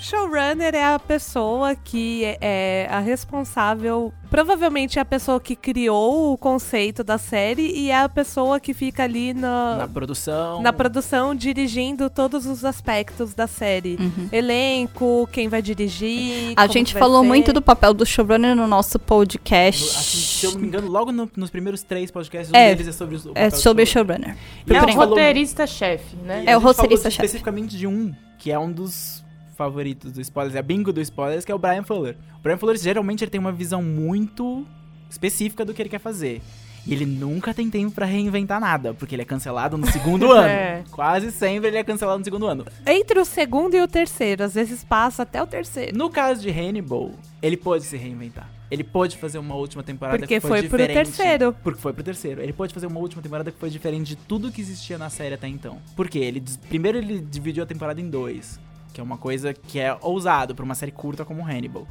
[0.00, 6.36] Showrunner é a pessoa que é a responsável, provavelmente é a pessoa que criou o
[6.38, 10.60] conceito da série e é a pessoa que fica ali na, Na produção.
[10.62, 13.98] na produção dirigindo todos os aspectos da série.
[14.32, 16.48] Elenco, quem vai dirigir.
[16.48, 16.54] Uhum.
[16.56, 17.28] A gente falou ser.
[17.28, 19.82] muito do papel do showrunner no nosso No- podcast.
[19.96, 22.88] assim, se eu não me engano, logo no- nos primeiros três podcasts, um É, deles
[22.88, 24.36] é sobre o É sobre o showrunner.
[24.36, 24.36] showrunner.
[24.66, 26.44] E a É o roteirista-chefe, né?
[26.44, 27.24] e É o roteirista-chefe.
[27.26, 29.24] especificamente de um, que é um dos
[29.56, 32.16] favoritos do Spoilers, é a bingo do Spoilers, que é o Brian Fuller.
[32.38, 34.66] O Brian Fuller, geralmente, ele tem uma visão muito
[35.10, 36.42] específica do que ele quer fazer.
[36.86, 40.48] E ele nunca tem tempo pra reinventar nada, porque ele é cancelado no segundo ano.
[40.48, 40.84] É.
[40.92, 42.64] Quase sempre ele é cancelado no segundo ano.
[42.86, 45.96] Entre o segundo e o terceiro, às vezes passa até o terceiro.
[45.98, 47.10] No caso de Hannibal,
[47.42, 48.48] ele pôde se reinventar.
[48.70, 50.94] Ele pôde fazer uma última temporada Porque que foi, foi pro diferente.
[51.06, 51.56] terceiro.
[51.62, 52.40] Porque foi pro terceiro.
[52.40, 55.34] Ele pôde fazer uma última temporada que foi diferente de tudo que existia na série
[55.34, 55.78] até então.
[55.94, 56.18] Por quê?
[56.18, 58.58] Ele, primeiro ele dividiu a temporada em dois.
[58.96, 61.86] Que é uma coisa que é ousado pra uma série curta como Hannibal.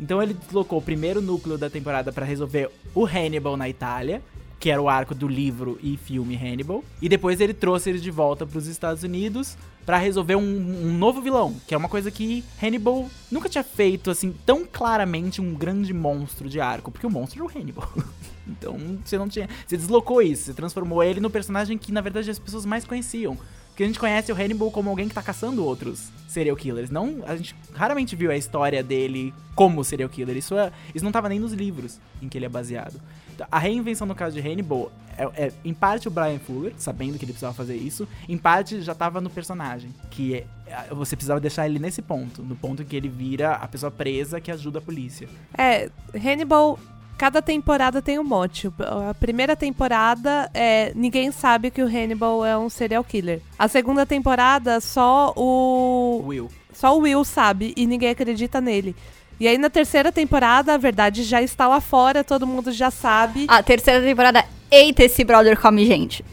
[0.00, 4.20] Então ele deslocou o primeiro núcleo da temporada pra resolver o Hannibal na Itália,
[4.58, 8.10] que era o arco do livro e filme Hannibal, e depois ele trouxe ele de
[8.10, 9.56] volta pros Estados Unidos
[9.86, 14.10] pra resolver um, um novo vilão, que é uma coisa que Hannibal nunca tinha feito
[14.10, 17.88] assim tão claramente um grande monstro de arco, porque o monstro era o Hannibal.
[18.50, 22.30] Então você não tinha, você deslocou isso, você transformou ele no personagem que na verdade
[22.30, 23.36] as pessoas mais conheciam.
[23.78, 26.90] Porque a gente conhece o Hannibal como alguém que tá caçando outros serial killers.
[26.90, 30.36] Não, a gente raramente viu a história dele como serial killer.
[30.36, 33.00] Isso, é, isso não tava nem nos livros em que ele é baseado.
[33.32, 37.16] Então, A reinvenção no caso de Hannibal é, é, em parte o Brian Fuller, sabendo
[37.20, 41.38] que ele precisava fazer isso, em parte já tava no personagem, que é- você precisava
[41.38, 44.80] deixar ele nesse ponto, no ponto em que ele vira a pessoa presa que ajuda
[44.80, 45.28] a polícia.
[45.56, 46.80] É, Hannibal,
[47.18, 48.70] cada temporada tem um mote.
[49.10, 53.42] A primeira temporada é ninguém sabe que o Hannibal é um serial killer.
[53.58, 56.48] A segunda temporada só o Will.
[56.72, 58.94] só o Will sabe e ninguém acredita nele.
[59.40, 63.46] E aí na terceira temporada, a verdade já está lá fora, todo mundo já sabe.
[63.48, 66.24] A terceira temporada, eita, esse brother come gente.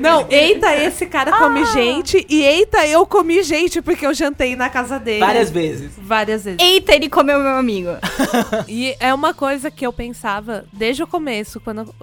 [0.00, 4.68] Não, eita, esse cara come gente e eita, eu comi gente porque eu jantei na
[4.68, 5.20] casa dele.
[5.20, 5.92] várias vezes.
[5.96, 6.58] Várias vezes.
[6.60, 7.90] Eita, ele comeu meu amigo.
[8.68, 11.94] E é uma coisa que eu pensava desde o começo, quando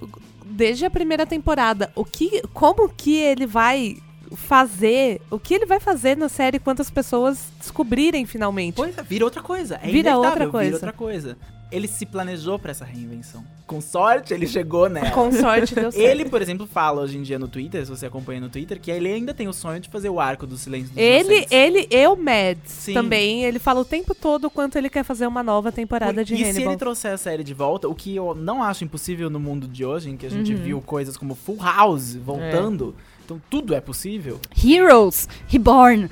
[0.45, 3.97] desde a primeira temporada, o que como que ele vai
[4.35, 8.75] fazer, o que ele vai fazer na série quando as pessoas descobrirem finalmente.
[8.75, 9.79] Pois é, vira outra coisa.
[9.83, 10.63] É Vira outra coisa.
[10.65, 11.37] Vira outra coisa.
[11.71, 13.43] Ele se planejou pra essa reinvenção.
[13.65, 15.11] Com sorte, ele chegou nela.
[15.11, 16.03] Com sorte deu certo.
[16.05, 18.91] Ele, por exemplo, fala hoje em dia no Twitter, se você acompanha no Twitter, que
[18.91, 21.51] ele ainda tem o sonho de fazer o arco do Silêncio dos Ele, Inocentes.
[21.51, 22.93] ele e o Mads Sim.
[22.93, 26.33] também, ele fala o tempo todo o quanto ele quer fazer uma nova temporada de
[26.33, 26.71] e se Hannibal.
[26.73, 29.85] ele trouxer a série de volta, o que eu não acho impossível no mundo de
[29.85, 30.61] hoje, em que a gente Uhum.
[30.61, 32.93] viu coisas como Full House voltando,
[33.31, 34.39] então tudo é possível.
[34.63, 36.09] Heroes, Reborn.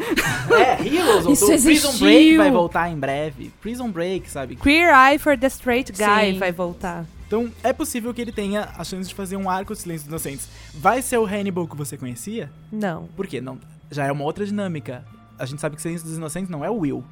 [0.52, 2.00] É, Heroes Isso voltou, Prison existiu.
[2.00, 3.52] Break vai voltar em breve.
[3.62, 4.56] Prison Break, sabe?
[4.56, 6.40] Queer Eye for the Straight Guy Sim.
[6.40, 7.06] vai voltar.
[7.28, 10.24] Então é possível que ele tenha a chance de fazer um arco de Silêncio dos
[10.24, 10.48] Inocentes.
[10.74, 12.50] Vai ser o Hannibal que você conhecia?
[12.72, 13.08] Não.
[13.16, 13.42] Por quê?
[13.42, 13.60] Não,
[13.92, 15.04] já é uma outra dinâmica.
[15.38, 17.04] A gente sabe que Silêncio dos Inocentes não é o Will.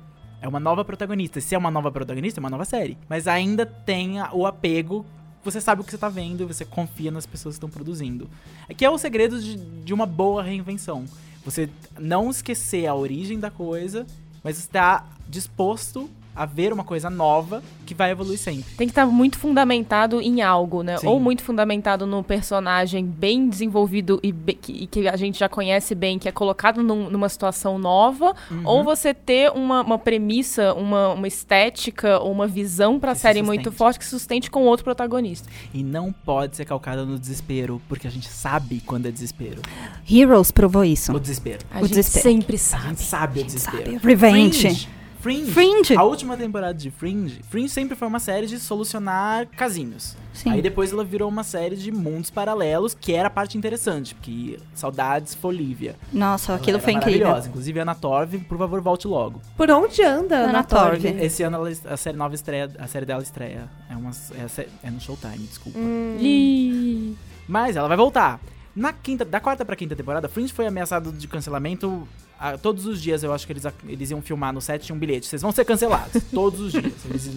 [0.41, 1.41] É uma nova protagonista.
[1.41, 2.97] Se é uma nova protagonista, é uma nova série.
[3.09, 5.05] Mas ainda tem o apego.
[5.47, 8.29] Você sabe o que você tá vendo e você confia nas pessoas que estão produzindo.
[8.67, 11.05] É que é o segredo de, de uma boa reinvenção.
[11.45, 14.05] Você não esquecer a origem da coisa,
[14.43, 18.75] mas estar disposto a ver uma coisa nova que vai evoluir sempre.
[18.77, 20.97] Tem que estar muito fundamentado em algo, né?
[20.97, 21.07] Sim.
[21.07, 25.47] Ou muito fundamentado num personagem bem desenvolvido e, be- que, e que a gente já
[25.49, 28.35] conhece bem, que é colocado num- numa situação nova.
[28.51, 28.61] Uhum.
[28.65, 33.41] Ou você ter uma, uma premissa, uma, uma estética ou uma visão pra Que série
[33.41, 35.47] muito forte que sustente com outro protagonista.
[35.73, 39.61] E não pode ser calcada no desespero, porque a gente sabe quando é desespero.
[40.09, 41.13] Heroes provou isso.
[41.13, 41.59] O desespero.
[41.71, 42.23] A O gente desespero.
[42.23, 42.87] sempre A sabe.
[42.89, 43.91] gente sabe o desespero.
[43.93, 43.99] Sabe?
[44.07, 44.59] Revenge.
[44.61, 44.96] Fringe.
[45.19, 45.51] Fringe.
[45.51, 45.95] Fringe.
[45.95, 50.15] A última temporada de Fringe, Fringe sempre foi uma série de solucionar casinhos.
[50.33, 50.51] Sim.
[50.51, 54.59] Aí depois ela virou uma série de mundos paralelos, que era a parte interessante, porque
[54.75, 55.95] saudades Folívia.
[56.13, 57.21] Nossa, Ela aquilo foi incrível.
[57.21, 57.49] maravilhosa.
[57.49, 59.41] Inclusive a Ana Torv, por favor, volte logo.
[59.57, 61.01] Por onde anda Ana Ana Torv?
[61.01, 61.05] Torv.
[61.23, 63.67] Esse ano ela- a série nova estreia, a série dela estreia.
[63.89, 65.79] É, uma, é, é no Showtime, desculpa.
[65.79, 67.15] Hum.
[67.47, 68.39] Mas ela vai voltar.
[68.75, 72.07] Na quinta, da quarta pra quinta temporada, Fringe foi ameaçado de cancelamento.
[72.39, 74.99] Ah, todos os dias eu acho que eles, eles iam filmar no set tinha um
[74.99, 75.27] bilhete.
[75.27, 76.21] Vocês vão ser cancelados.
[76.33, 76.93] todos os dias.
[77.05, 77.29] Eles,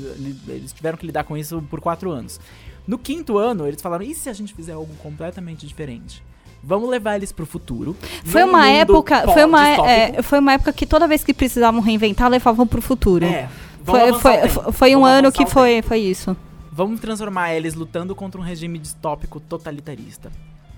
[0.48, 2.40] eles tiveram que lidar com isso por quatro anos.
[2.86, 6.22] No quinto ano, eles falaram: e se a gente fizer algo completamente diferente?
[6.62, 7.96] Vamos levar eles pro futuro.
[8.24, 12.28] Foi uma época, foi uma, é, foi uma época que toda vez que precisavam reinventar,
[12.28, 13.24] levavam pro futuro.
[13.24, 13.48] É,
[13.82, 16.36] foi, foi, foi- foi um ano que foi, foi isso.
[16.70, 20.30] Vamos transformar eles lutando contra um regime distópico totalitarista.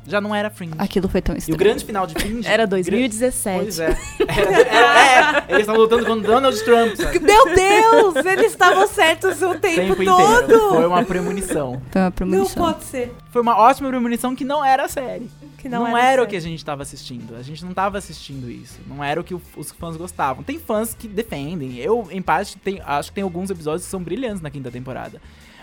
[0.06, 0.74] Já não era Fringe.
[0.78, 1.58] Aquilo foi tão E o estranho.
[1.58, 2.46] grande final de Fringe...
[2.48, 3.60] Era gra- 2017.
[3.62, 3.96] Pois é.
[4.28, 7.20] Era- era- é, eles estão lutando com Donald Trump, sabe?
[7.20, 10.42] Meu Deus, eles estavam certos o O tempo, tempo todo.
[10.44, 10.68] inteiro.
[10.70, 11.80] Foi uma premonição.
[11.90, 12.62] Foi uma Não premonição.
[12.64, 13.14] pode ser.
[13.30, 15.30] Foi uma ótima premonição que não era a série.
[15.56, 16.30] Que Não, não, era, o certo.
[16.30, 17.36] que a gente tava assistindo.
[17.36, 18.80] A gente não tava assistindo isso.
[18.84, 20.42] Não era o que o- os fãs gostavam.
[20.42, 21.76] Tem fãs que defendem.
[21.78, 25.20] Eu, em parte, tem- acho que tem alguns episódios que são brilhantes na quinta temporada.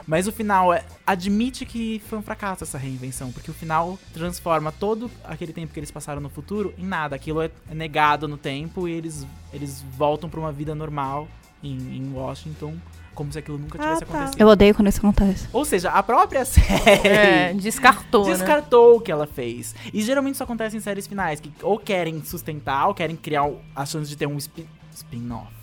[0.09, 4.71] Mas o final é, admite que foi um fracasso essa reinvenção, porque o final transforma
[4.71, 7.15] todo aquele tempo que eles passaram no futuro em nada.
[7.15, 11.27] Aquilo é negado no tempo e eles, eles voltam pra uma vida normal
[11.63, 12.73] em, em Washington,
[13.13, 14.13] como se aquilo nunca tivesse Ah, tá.
[14.15, 14.41] acontecido.
[14.41, 15.47] Eu odeio quando isso acontece.
[15.53, 18.31] Ou seja, a própria série É, descartou, né?
[18.33, 19.75] descartou o que ela fez.
[19.93, 23.85] E geralmente isso acontece em séries finais, que ou querem sustentar, ou querem criar a
[23.85, 25.53] chance de ter um spin- spin-off.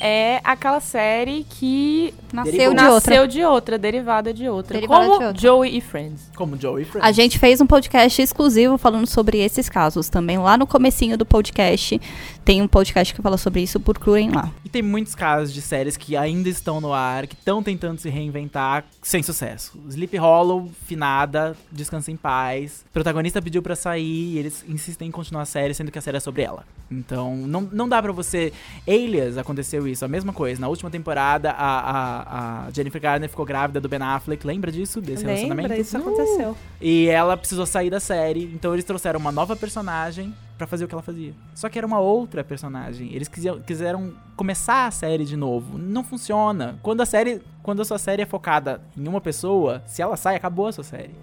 [0.00, 2.92] É aquela série que Nasceu de outra.
[2.92, 4.74] nasceu de outra, derivada de outra.
[4.74, 5.40] Derivada como de outra.
[5.40, 6.30] Joey e Friends.
[6.36, 7.08] Como Joey Friends.
[7.08, 10.38] A gente fez um podcast exclusivo falando sobre esses casos também.
[10.38, 12.00] Lá no comecinho do podcast,
[12.44, 14.52] tem um podcast que fala sobre isso, procurem lá.
[14.64, 18.08] E tem muitos casos de séries que ainda estão no ar, que estão tentando se
[18.08, 19.78] reinventar sem sucesso.
[19.88, 22.84] Sleep Hollow, finada, descansa em paz.
[22.88, 26.02] O protagonista pediu pra sair e eles insistem em continuar a série, sendo que a
[26.02, 26.64] série é sobre ela.
[26.90, 28.52] Então, não, não dá pra você.
[28.86, 30.60] Alias aconteceu isso, a mesma coisa.
[30.60, 34.46] Na última temporada, a, a, a Jennifer Garner ficou grávida do Ben Affleck.
[34.46, 35.00] Lembra disso?
[35.00, 35.68] Desse relacionamento?
[35.68, 35.80] Lembra?
[35.80, 36.56] Isso aconteceu.
[36.80, 40.88] E ela precisou sair da série, então eles trouxeram uma nova personagem pra fazer o
[40.88, 41.32] que ela fazia.
[41.54, 43.12] Só que era uma outra personagem.
[43.14, 45.78] Eles quiseram, quiseram começar a série de novo.
[45.78, 46.78] Não funciona.
[46.82, 50.34] Quando a série, quando a sua série é focada em uma pessoa, se ela sai,
[50.34, 51.14] acabou a sua série.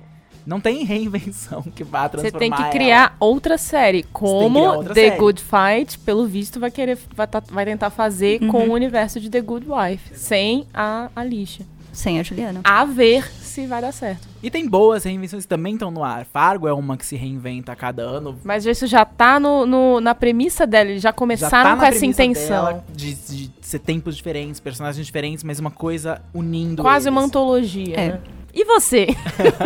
[0.46, 2.72] Não tem reinvenção que vá Você transformar tem que ela.
[2.72, 4.04] criar outra série.
[4.04, 5.18] Como outra The série.
[5.20, 9.30] Good Fight, pelo visto, vai querer vai, tá- vai tentar fazer com o universo de
[9.30, 10.18] The Good Wife.
[10.18, 11.66] Sem a Alicia.
[11.92, 12.60] Sem a Juliana.
[12.64, 14.28] A ver se vai dar certo.
[14.44, 16.26] E tem boas reinvenções que também estão no ar.
[16.26, 18.38] Fargo é uma que se reinventa a cada ano.
[18.44, 20.90] Mas isso já tá no, no- na premissa dela.
[20.90, 22.84] Eles já Já começaram tá com essa intenção.
[22.94, 27.30] de, de ser tempos diferentes, personagens diferentes, mas uma coisa unindo Quase uma eles.
[27.30, 28.08] antologia, É.
[28.10, 28.20] né?
[28.56, 29.08] E você?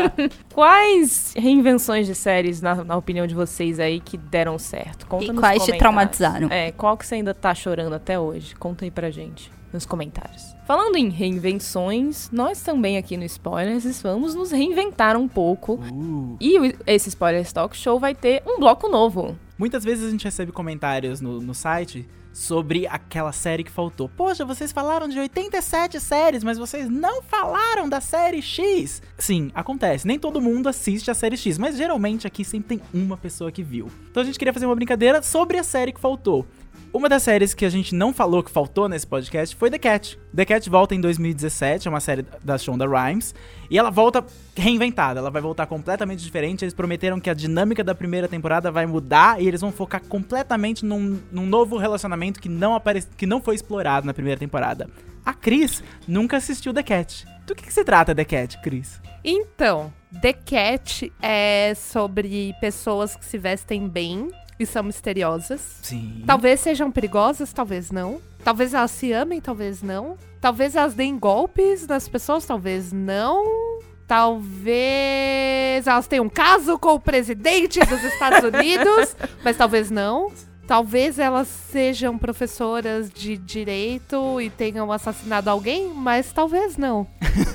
[0.54, 5.06] Quais reinvenções de séries, na, na opinião de vocês aí, que deram certo?
[5.06, 6.48] Conta E nos quais te traumatizaram?
[6.50, 8.56] É, qual que você ainda tá chorando até hoje?
[8.56, 10.56] Conta aí pra gente nos comentários.
[10.66, 15.74] Falando em reinvenções, nós também aqui no Spoilers vamos nos reinventar um pouco.
[15.92, 16.36] Uh.
[16.40, 19.38] E o- esse Spoilers Talk Show vai ter um bloco novo.
[19.58, 24.10] Muitas vezes a gente recebe comentários no, no site sobre aquela série que faltou.
[24.10, 29.02] Poxa, vocês falaram de 87 séries, mas vocês não falaram da série X.
[29.18, 30.08] Sim, acontece.
[30.08, 33.64] Nem todo mundo assiste a série X, mas geralmente aqui sempre tem uma pessoa que
[33.64, 33.90] viu.
[34.10, 36.46] Então a gente queria fazer uma brincadeira sobre a série que faltou.
[36.92, 40.20] Uma das séries que a gente não falou que faltou nesse podcast foi The Cat.
[40.36, 43.36] The Cat volta em 2017, é uma série da Shonda Rhimes,
[43.70, 44.26] e ela volta
[44.56, 46.66] reinventada, ela vai voltar completamente diferente.
[46.66, 50.84] Eles prometeram que a dinâmica da primeira temporada vai mudar e eles vão focar completamente
[50.84, 53.04] num, num novo relacionamento que não, apare...
[53.16, 54.90] que não foi explorado na primeira temporada.
[55.24, 57.28] A Cris nunca assistiu The Cat.
[57.46, 59.00] Do que, que se trata The Cat, Cris?
[59.24, 64.30] Então, The Cat é sobre pessoas que se vestem bem
[64.60, 65.62] e são misteriosas.
[65.82, 66.24] Sim.
[66.28, 68.20] Talvez sejam perigosas, talvez não.
[68.44, 70.18] Talvez elas se amem, talvez não.
[70.42, 73.80] Talvez elas deem golpes nas pessoas, talvez não.
[74.08, 80.32] Talvez elas tenham um caso com o presidente dos Estados Unidos, mas talvez não.
[80.68, 87.08] Talvez elas sejam professoras de direito e tenham assassinado alguém, mas talvez não.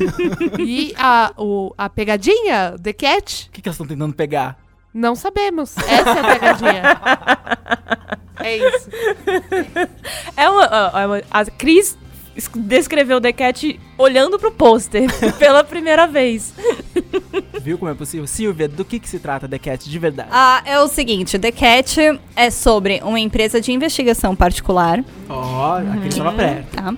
[0.58, 4.58] e a, o- a pegadinha, The Cat, O que, que elas estão tentando pegar?
[4.94, 5.76] Não sabemos.
[5.76, 6.82] Essa é a pegadinha.
[8.40, 8.88] É isso.
[10.36, 11.96] É uma, é uma- a Cris
[12.36, 15.04] es- descreveu The Cat olhando pro pôster
[15.38, 16.52] pela primeira vez.
[17.62, 18.26] Viu como é possível?
[18.26, 20.28] Silvia, do que, que se trata The Cat de verdade?
[20.30, 25.96] Ah, é o seguinte, The Cat é sobre uma empresa de investigação particular, Ó, a
[26.02, 26.76] Cris tava perto.
[26.76, 26.94] tá?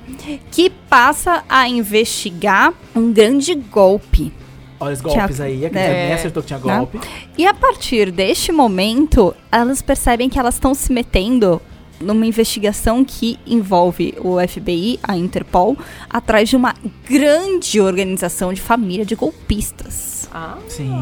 [0.51, 4.33] Que passa a investigar um grande golpe.
[4.79, 6.13] Olha os golpes aí, a Cris É.
[6.15, 7.01] acertou que tinha golpe.
[7.39, 11.61] E a partir deste momento, elas percebem que elas estão se metendo
[12.01, 15.77] numa investigação que envolve o FBI, a Interpol,
[16.11, 16.75] atrás de uma
[17.09, 20.29] grande organização de família de golpistas.
[20.33, 20.59] Ah.
[20.69, 20.93] Sim.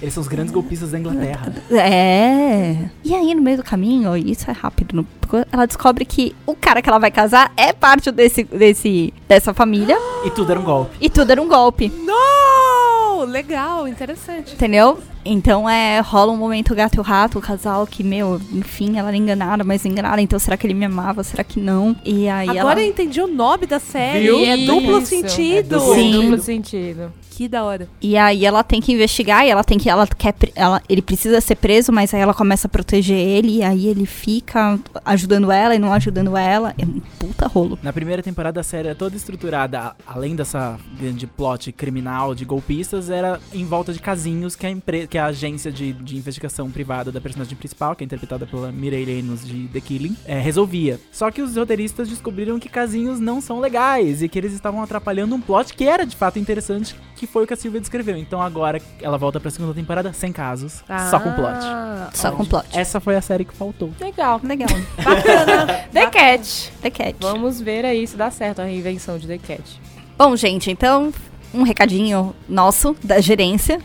[0.00, 1.52] Eles são os grandes golpistas da Inglaterra.
[1.70, 2.88] É.
[3.02, 5.04] E aí, no meio do caminho, isso é rápido,
[5.50, 9.96] ela descobre que o cara que ela vai casar é parte desse, desse, dessa família
[10.24, 10.96] E tudo era um golpe.
[11.00, 11.88] e tudo era um golpe.
[12.04, 13.03] Não!
[13.22, 14.54] Legal, interessante.
[14.54, 14.98] Entendeu?
[15.24, 19.08] Então é, rola um momento gato e o rato, o casal que, meu, enfim, ela
[19.08, 21.22] era enganada, mas enganada, então será que ele me amava?
[21.24, 21.96] Será que não?
[22.04, 22.90] E aí Agora eu ela.
[22.90, 24.24] entendi o nome da série.
[24.24, 24.40] Viu?
[24.40, 25.06] E é duplo Isso.
[25.06, 25.76] sentido.
[25.76, 26.12] É duplo Sim.
[26.12, 27.12] Duplo sentido.
[27.36, 27.88] Que da hora.
[28.00, 29.90] E aí ela tem que investigar e ela tem que.
[29.90, 30.32] Ela quer.
[30.54, 34.06] Ela, ele precisa ser preso, mas aí ela começa a proteger ele, e aí ele
[34.06, 36.72] fica ajudando ela e não ajudando ela.
[36.78, 37.76] É um puta rolo.
[37.82, 43.10] Na primeira temporada a série é toda estruturada, além dessa grande plot criminal de golpistas,
[43.10, 47.10] era em volta de casinhos que a, empre- que a agência de, de investigação privada
[47.10, 51.00] da personagem principal, que é interpretada pela Mireille Enos de The Killing, é, resolvia.
[51.10, 55.34] Só que os roteiristas descobriram que casinhos não são legais e que eles estavam atrapalhando
[55.34, 58.16] um plot que era de fato interessante, que foi o que a Silvia descreveu.
[58.16, 61.58] Então agora ela volta pra segunda temporada sem casos, só com plot.
[61.62, 62.66] Ah, Só com plot.
[62.72, 63.92] Essa foi a série que faltou.
[64.00, 64.40] Legal.
[64.42, 64.68] Legal.
[65.02, 65.66] Bacana.
[65.92, 66.72] The Cat.
[66.82, 67.16] The Cat.
[67.20, 69.80] Vamos ver aí se dá certo a reinvenção de The Cat.
[70.16, 71.12] Bom, gente, então.
[71.54, 73.80] Um recadinho nosso da gerência.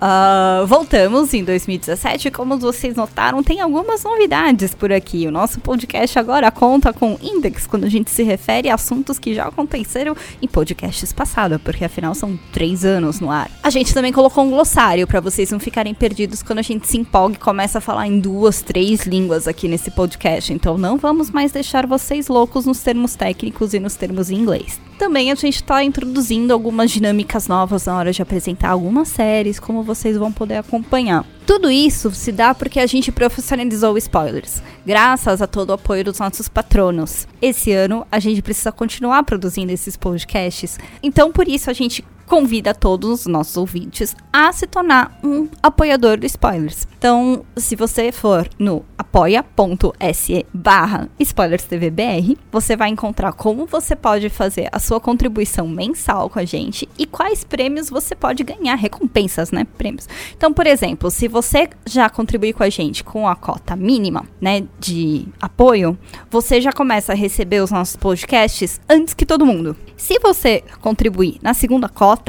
[0.00, 2.30] Ah, voltamos em 2017.
[2.30, 5.26] Como vocês notaram, tem algumas novidades por aqui.
[5.26, 9.34] O nosso podcast agora conta com index quando a gente se refere a assuntos que
[9.34, 13.50] já aconteceram em podcasts passados, porque afinal são três anos no ar.
[13.62, 16.96] A gente também colocou um glossário para vocês não ficarem perdidos quando a gente se
[16.96, 20.50] empolga e começa a falar em duas, três línguas aqui nesse podcast.
[20.50, 24.80] Então não vamos mais deixar vocês loucos nos termos técnicos e nos termos em inglês.
[24.98, 27.09] Também a gente está introduzindo algumas dinâmicas
[27.48, 31.24] novas na hora de apresentar algumas séries, como vocês vão poder acompanhar.
[31.46, 36.18] Tudo isso se dá porque a gente profissionalizou spoilers, graças a todo o apoio dos
[36.18, 37.26] nossos patronos.
[37.42, 42.72] Esse ano a gente precisa continuar produzindo esses podcasts, então por isso a gente convida
[42.72, 46.86] todos os nossos ouvintes a se tornar um apoiador do Spoilers.
[46.96, 54.68] Então, se você for no apoia.se barra SpoilersTVBR, você vai encontrar como você pode fazer
[54.70, 59.66] a sua contribuição mensal com a gente e quais prêmios você pode ganhar, recompensas, né?
[59.76, 60.08] Prêmios.
[60.36, 64.62] Então, por exemplo, se você já contribuir com a gente com a cota mínima, né,
[64.78, 65.98] de apoio,
[66.30, 69.76] você já começa a receber os nossos podcasts antes que todo mundo.
[69.96, 72.19] Se você contribuir na segunda cota,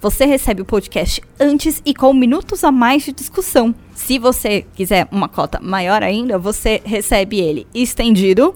[0.00, 3.74] você recebe o podcast antes e com minutos a mais de discussão.
[3.94, 8.54] Se você quiser uma cota maior ainda, você recebe ele estendido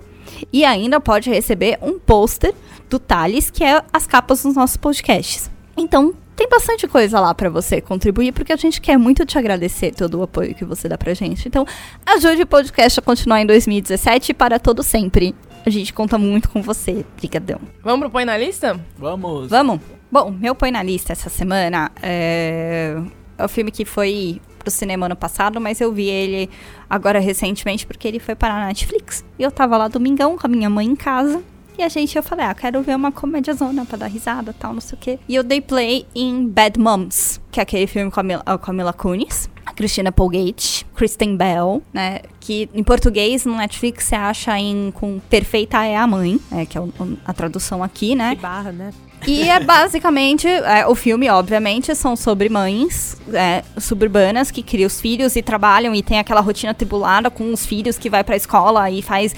[0.52, 2.54] e ainda pode receber um pôster
[2.88, 5.50] do Thales, que é as capas dos nossos podcasts.
[5.76, 9.92] Então, tem bastante coisa lá pra você contribuir, porque a gente quer muito te agradecer
[9.94, 11.46] todo o apoio que você dá pra gente.
[11.46, 11.64] Então,
[12.04, 15.34] ajude o podcast a continuar em 2017 e para todo sempre.
[15.66, 17.04] A gente conta muito com você.
[17.16, 17.60] Brigadão.
[17.82, 18.78] Vamos pro Põe na Lista?
[18.98, 19.48] Vamos!
[19.48, 19.80] Vamos?
[20.14, 23.02] Bom, meu põe na lista essa semana é,
[23.36, 26.48] é o filme que foi pro cinema ano passado, mas eu vi ele
[26.88, 29.24] agora recentemente porque ele foi para a Netflix.
[29.36, 31.42] E eu tava lá domingão com a minha mãe em casa.
[31.76, 34.54] E a gente, eu falei, ah, quero ver uma comédia zona pra dar risada e
[34.54, 35.18] tal, não sei o quê.
[35.28, 38.70] E eu dei play em Bad Moms, que é aquele filme com a Mila, com
[38.70, 42.20] a Mila Kunis, Christina Applegate, Kristen Bell, né?
[42.40, 46.76] Que em português no Netflix você acha em com Perfeita é a Mãe, é, que
[46.78, 46.92] é o-
[47.24, 48.34] a tradução aqui, né?
[48.36, 48.90] Que barra, né?
[49.26, 55.00] E é basicamente, é, o filme, obviamente, são sobre mães é, suburbanas que criam os
[55.00, 58.90] filhos e trabalham e tem aquela rotina tribulada com os filhos que vai pra escola
[58.90, 59.34] e faz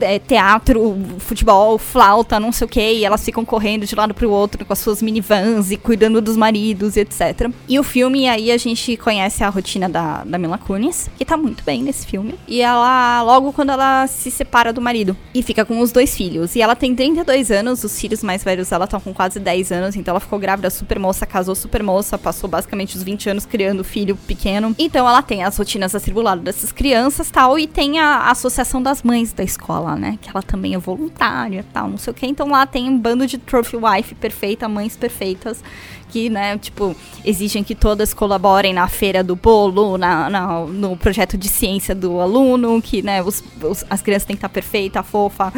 [0.00, 4.14] é, teatro, futebol, flauta, não sei o que, e elas ficam correndo de um lado
[4.14, 7.50] pro outro com as suas minivans e cuidando dos maridos e etc.
[7.68, 11.36] E o filme, aí a gente conhece a rotina da, da Mila Kunis, que tá
[11.36, 12.34] muito bem nesse filme.
[12.46, 16.54] E ela, logo quando ela se separa do marido e fica com os dois filhos.
[16.54, 19.96] E ela tem 32 anos, os filhos mais velhos dela estão com quase 10 anos,
[19.96, 23.84] então ela ficou grávida super moça, casou super moça, passou basicamente os 20 anos criando
[23.84, 24.74] filho pequeno.
[24.78, 29.32] Então ela tem as rotinas atribuladas dessas crianças tal, e tem a Associação das Mães
[29.32, 30.18] da escola, né?
[30.20, 32.26] Que ela também é voluntária tal, não sei o que.
[32.26, 35.62] Então lá tem um bando de trophy wife perfeita, mães perfeitas,
[36.08, 41.38] que, né, tipo, exigem que todas colaborem na feira do bolo, na, na- no projeto
[41.38, 45.52] de ciência do aluno, que, né, os, os- as crianças têm que estar perfeita, fofa,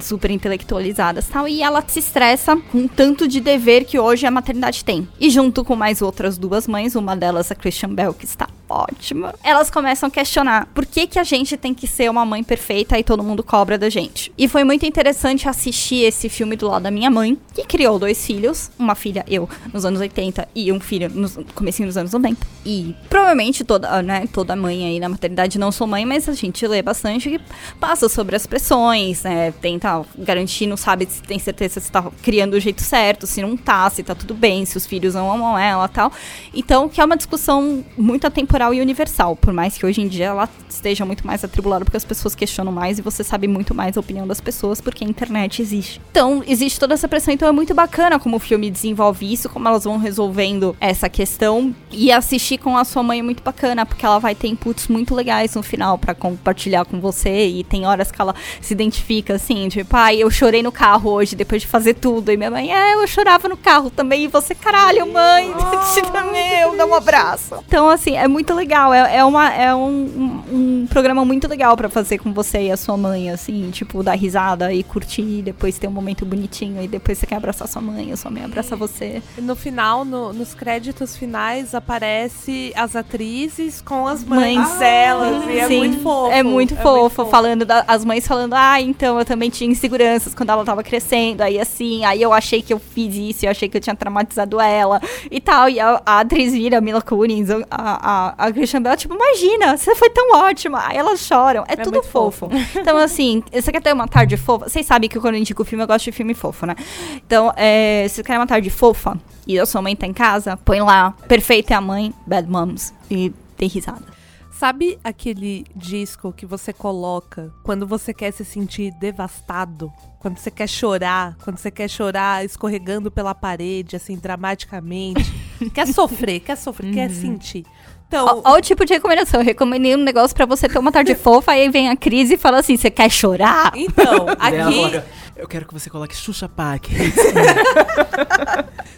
[0.00, 1.48] super intelectualizadas tal.
[1.48, 5.08] E ela se estressa com o tanto de dever que hoje a maternidade tem.
[5.18, 9.34] E junto com mais outras duas mães, uma delas a Christian Bell, que está ótima,
[9.42, 12.98] elas começam a questionar por que, que a gente tem que ser uma mãe perfeita
[12.98, 14.32] e todo mundo cobra da gente.
[14.36, 18.24] E foi muito interessante assistir esse filme do lado da minha mãe, que criou dois
[18.24, 22.46] filhos, uma filha, eu, nos anos 80 e um filho no comecinho dos anos 90.
[22.64, 26.66] E provavelmente toda, né, toda mãe aí na maternidade não sou mãe, mas a gente
[26.66, 27.40] lê bastante e
[27.78, 32.52] passa sobre as pressões, né, tenta garantir, não sabe se tem certeza se tá criando
[32.52, 35.58] do jeito certo, se não tá, se tá tudo bem, se os filhos não amam
[35.58, 36.12] ela tal.
[36.54, 40.26] Então, que é uma discussão muito atemporal e universal, por mais que hoje em dia
[40.26, 43.96] ela esteja muito mais atribulada porque as pessoas questionam mais e você sabe muito mais
[43.96, 46.00] a opinião das pessoas porque a internet existe.
[46.10, 49.68] Então, existe toda essa pressão, então é muito bacana como o filme desenvolve isso, como
[49.68, 54.04] elas vão resolvendo essa questão e assistir com a sua mãe é muito bacana, porque
[54.04, 58.10] ela vai ter inputs muito legais no final para compartilhar com você e tem horas
[58.10, 61.94] que ela se identifica assim, tipo, pai, eu chorei no carro hoje depois de fazer
[61.94, 65.52] tudo e minha mãe, é, eu chorava no carro também e você, caralho, mãe,
[66.62, 67.56] eu dá um abraço.
[67.66, 68.92] Então, assim, é muito legal.
[68.92, 72.76] É, é, uma, é um, um, programa muito legal pra fazer com você e a
[72.76, 77.18] sua mãe, assim, tipo, dar risada e curtir, depois ter um momento bonitinho, e depois
[77.18, 79.22] você quer abraçar sua mãe, a sua mãe abraça você.
[79.38, 84.78] No final, no- nos créditos finais, aparece as atrizes com as mães Mães.
[84.78, 85.44] delas.
[85.48, 86.32] e é Sim, muito fofo.
[86.32, 90.50] É muito fofo, falando da- as mães falando, ah, então eu também tinha inseguranças quando
[90.50, 93.76] ela tava crescendo, aí assim, aí eu achei que eu fiz isso, eu achei que
[93.76, 95.68] eu tinha traumatizado ela e tal.
[95.68, 99.76] E a, a atriz vira, a Mila Kunis, a, a, a Christian Bell, tipo, imagina,
[99.76, 100.86] você foi tão ótima.
[100.86, 102.48] Aí elas choram, é, tudo muito fofo.
[102.74, 104.68] Então, assim, você quer ter uma tarde fofa?
[104.68, 106.74] Vocês sabem que quando eu indico filme, eu gosto de filme fofo, né?
[107.14, 110.56] Então, é, se você quer uma tarde fofa e a sua mãe tá em casa,
[110.56, 114.16] põe lá, Perfeita é a mãe, Bad Moms, e dê risada.
[114.58, 119.92] Sabe aquele disco que você coloca quando você quer se sentir devastado?
[120.18, 125.30] Quando você quer chorar, quando você quer chorar escorregando pela parede, assim, dramaticamente.
[125.74, 127.66] quer sofrer, quer sofrer, quer sentir.
[128.08, 129.40] Então, Olha o tipo de recomendação.
[129.40, 132.38] Eu recomendei um negócio pra você ter uma tarde fofa, aí vem a crise e
[132.38, 133.72] fala assim: você quer chorar?
[133.74, 135.02] então, aqui.
[135.36, 136.86] Eu quero que você coloque Xuxa Park.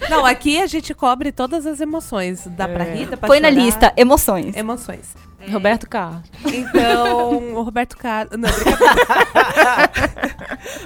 [0.09, 2.47] Não, aqui a gente cobre todas as emoções.
[2.47, 3.64] Dá pra rir, dá pra Põe na chorar.
[3.64, 4.57] lista, emoções.
[4.57, 5.14] Emoções.
[5.51, 6.22] Roberto Carlos.
[6.45, 8.39] Então, o Roberto Carlos.
[8.39, 8.49] Não,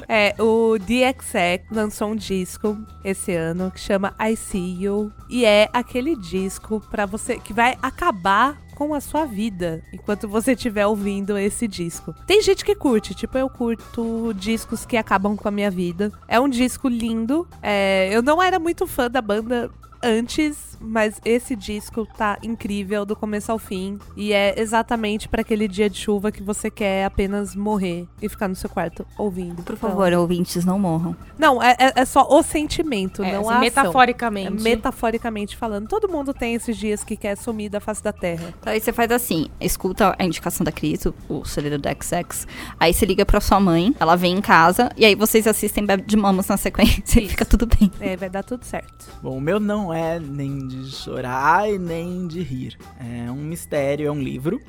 [0.09, 5.13] é, o DXX lançou um disco esse ano que chama I See You.
[5.29, 8.57] E é aquele disco pra você que vai acabar
[8.89, 12.15] com a sua vida enquanto você estiver ouvindo esse disco.
[12.27, 16.13] Tem gente que curte, tipo, eu curto discos que acabam com a minha vida.
[16.29, 17.47] É um disco lindo.
[17.63, 19.71] é, eu não era muito fã da banda
[20.03, 25.69] antes, mas esse disco tá incrível do começo ao fim e é exatamente pra aquele
[25.69, 29.63] dia de chuva que você quer apenas morrer e ficar no seu quarto ouvindo.
[29.63, 31.17] Por Então- favor, ouvintes, não morram.
[31.39, 34.49] Não, é, é- é só o sentimento, É, não assim, a metaforicamente.
[34.49, 38.53] É, metaforicamente falando, todo mundo tem esses dias que quer sumir da face da terra.
[38.61, 42.47] Então aí você faz assim: escuta a indicação da Cris, o, o CD do XX.
[42.79, 46.03] Aí você liga pra sua mãe, ela vem em casa, e aí vocês assistem Bebe
[46.03, 47.31] de Mamas na sequência e Isso.
[47.31, 47.91] fica tudo bem.
[48.01, 49.07] É, vai dar tudo certo.
[49.23, 52.79] Bom, o meu não é nem de chorar e nem de rir.
[52.99, 54.61] É um mistério, é um livro.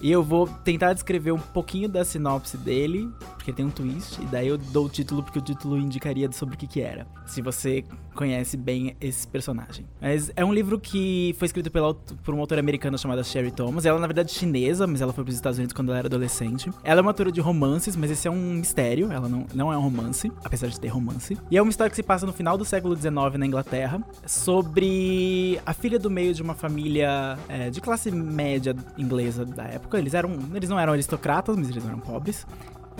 [0.00, 4.26] E eu vou tentar descrever um pouquinho da sinopse dele, porque tem um twist, e
[4.26, 7.06] daí eu dou o título porque o título indicaria sobre o que que era.
[7.26, 7.84] Se você
[8.18, 9.86] conhece bem esse personagem.
[10.00, 13.86] Mas é um livro que foi escrito pela, por uma autora americana chamada Sherry Thomas.
[13.86, 16.08] Ela é, na verdade, chinesa, mas ela foi para os Estados Unidos quando ela era
[16.08, 16.68] adolescente.
[16.82, 19.12] Ela é uma autora de romances, mas esse é um mistério.
[19.12, 21.38] Ela não, não é um romance, apesar de ter romance.
[21.48, 25.60] E é uma história que se passa no final do século XIX na Inglaterra, sobre
[25.64, 29.87] a filha do meio de uma família é, de classe média inglesa da época.
[29.96, 32.46] Eles eram, eles não eram aristocratas, mas eles eram pobres.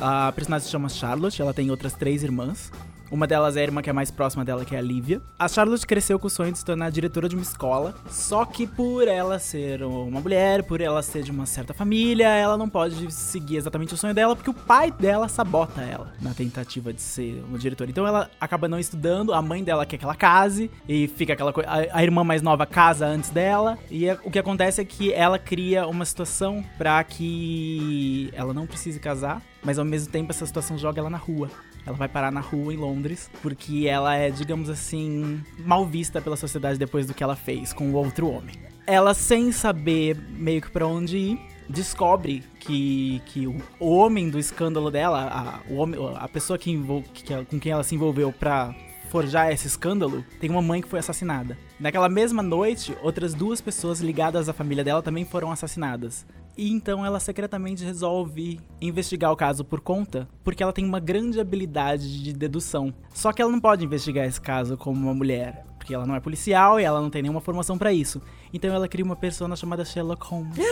[0.00, 2.70] A personagem se chama Charlotte, ela tem outras três irmãs.
[3.10, 5.22] Uma delas é a irmã que é mais próxima dela, que é a Lívia.
[5.38, 8.66] A Charlotte cresceu com o sonho de se tornar diretora de uma escola, só que
[8.66, 13.10] por ela ser uma mulher, por ela ser de uma certa família, ela não pode
[13.12, 17.42] seguir exatamente o sonho dela, porque o pai dela sabota ela na tentativa de ser
[17.48, 17.90] uma diretora.
[17.90, 21.52] Então ela acaba não estudando, a mãe dela quer que ela case, e fica aquela
[21.52, 21.68] coisa.
[21.92, 25.38] A, irmã mais nova casa antes dela, e é- o que acontece é que ela
[25.38, 30.76] cria uma situação pra que ela não precise casar, mas ao mesmo tempo essa situação
[30.78, 31.48] joga ela na rua.
[31.88, 36.36] Ela vai parar na rua em Londres, porque ela é, digamos assim, mal vista pela
[36.36, 38.54] sociedade depois do que ela fez com o outro homem.
[38.86, 44.90] Ela, sem saber meio que pra onde ir, descobre que, que o, homem do escândalo
[44.90, 46.78] dela, a, o homem, a pessoa que
[47.14, 48.74] que com quem ela se envolveu pra
[49.08, 51.56] forjar esse escândalo, tem uma mãe que foi assassinada.
[51.80, 56.26] Naquela mesma noite, outras duas pessoas ligadas à família dela também foram assassinadas.
[56.58, 61.38] E então ela secretamente resolve investigar o caso por conta, porque ela tem uma grande
[61.38, 62.92] habilidade de dedução.
[63.14, 66.20] Só que ela não pode investigar esse caso como uma mulher, porque ela não é
[66.20, 68.20] policial e ela não tem nenhuma formação pra isso.
[68.52, 70.58] Então ela cria uma persona chamada Sherlock Holmes.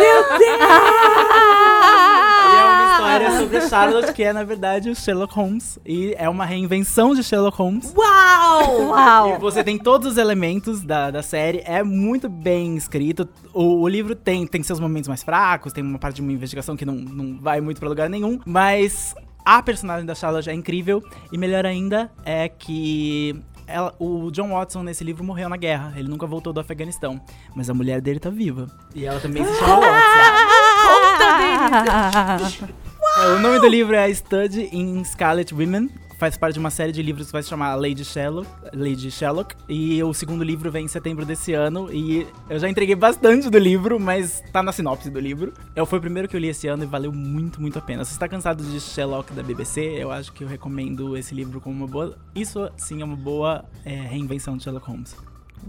[0.00, 1.57] É uma
[2.98, 5.78] história sobre Charlotte, que é, na verdade, o Sherlock Holmes.
[5.86, 7.94] E é uma reinvenção de Sherlock Holmes.
[7.96, 8.82] Uau!
[8.82, 9.38] E Uau!
[9.38, 13.28] você tem todos os elementos da, da série, é muito bem escrito.
[13.54, 16.76] O, o livro tem, tem seus momentos mais fracos, tem uma parte de uma investigação
[16.76, 21.02] que não, não vai muito pra lugar nenhum, mas a personagem da Charlotte é incrível.
[21.32, 25.92] E melhor ainda é que ela- o John Watson nesse livro morreu na guerra.
[25.96, 27.20] Ele nunca voltou do Afeganistão.
[27.54, 28.66] Mas a mulher dele tá viva.
[28.94, 29.86] E ela também se chama Watson.
[32.66, 32.68] É,
[33.26, 35.90] o nome do livro é Study in Scarlet Women.
[36.18, 39.54] Faz parte de uma série de livros que vai se chamar Lady Sherlock, Lady Sherlock.
[39.68, 41.92] E o segundo livro vem em setembro desse ano.
[41.92, 45.52] E eu já entreguei bastante do livro, mas tá na sinopse do livro.
[45.74, 48.04] Eu, foi o primeiro que eu li esse ano e valeu muito, muito a pena.
[48.04, 51.60] Se você tá cansado de Sherlock da BBC, eu acho que eu recomendo esse livro
[51.60, 52.16] como uma boa.
[52.34, 55.16] Isso sim é uma boa é, reinvenção de Sherlock Holmes.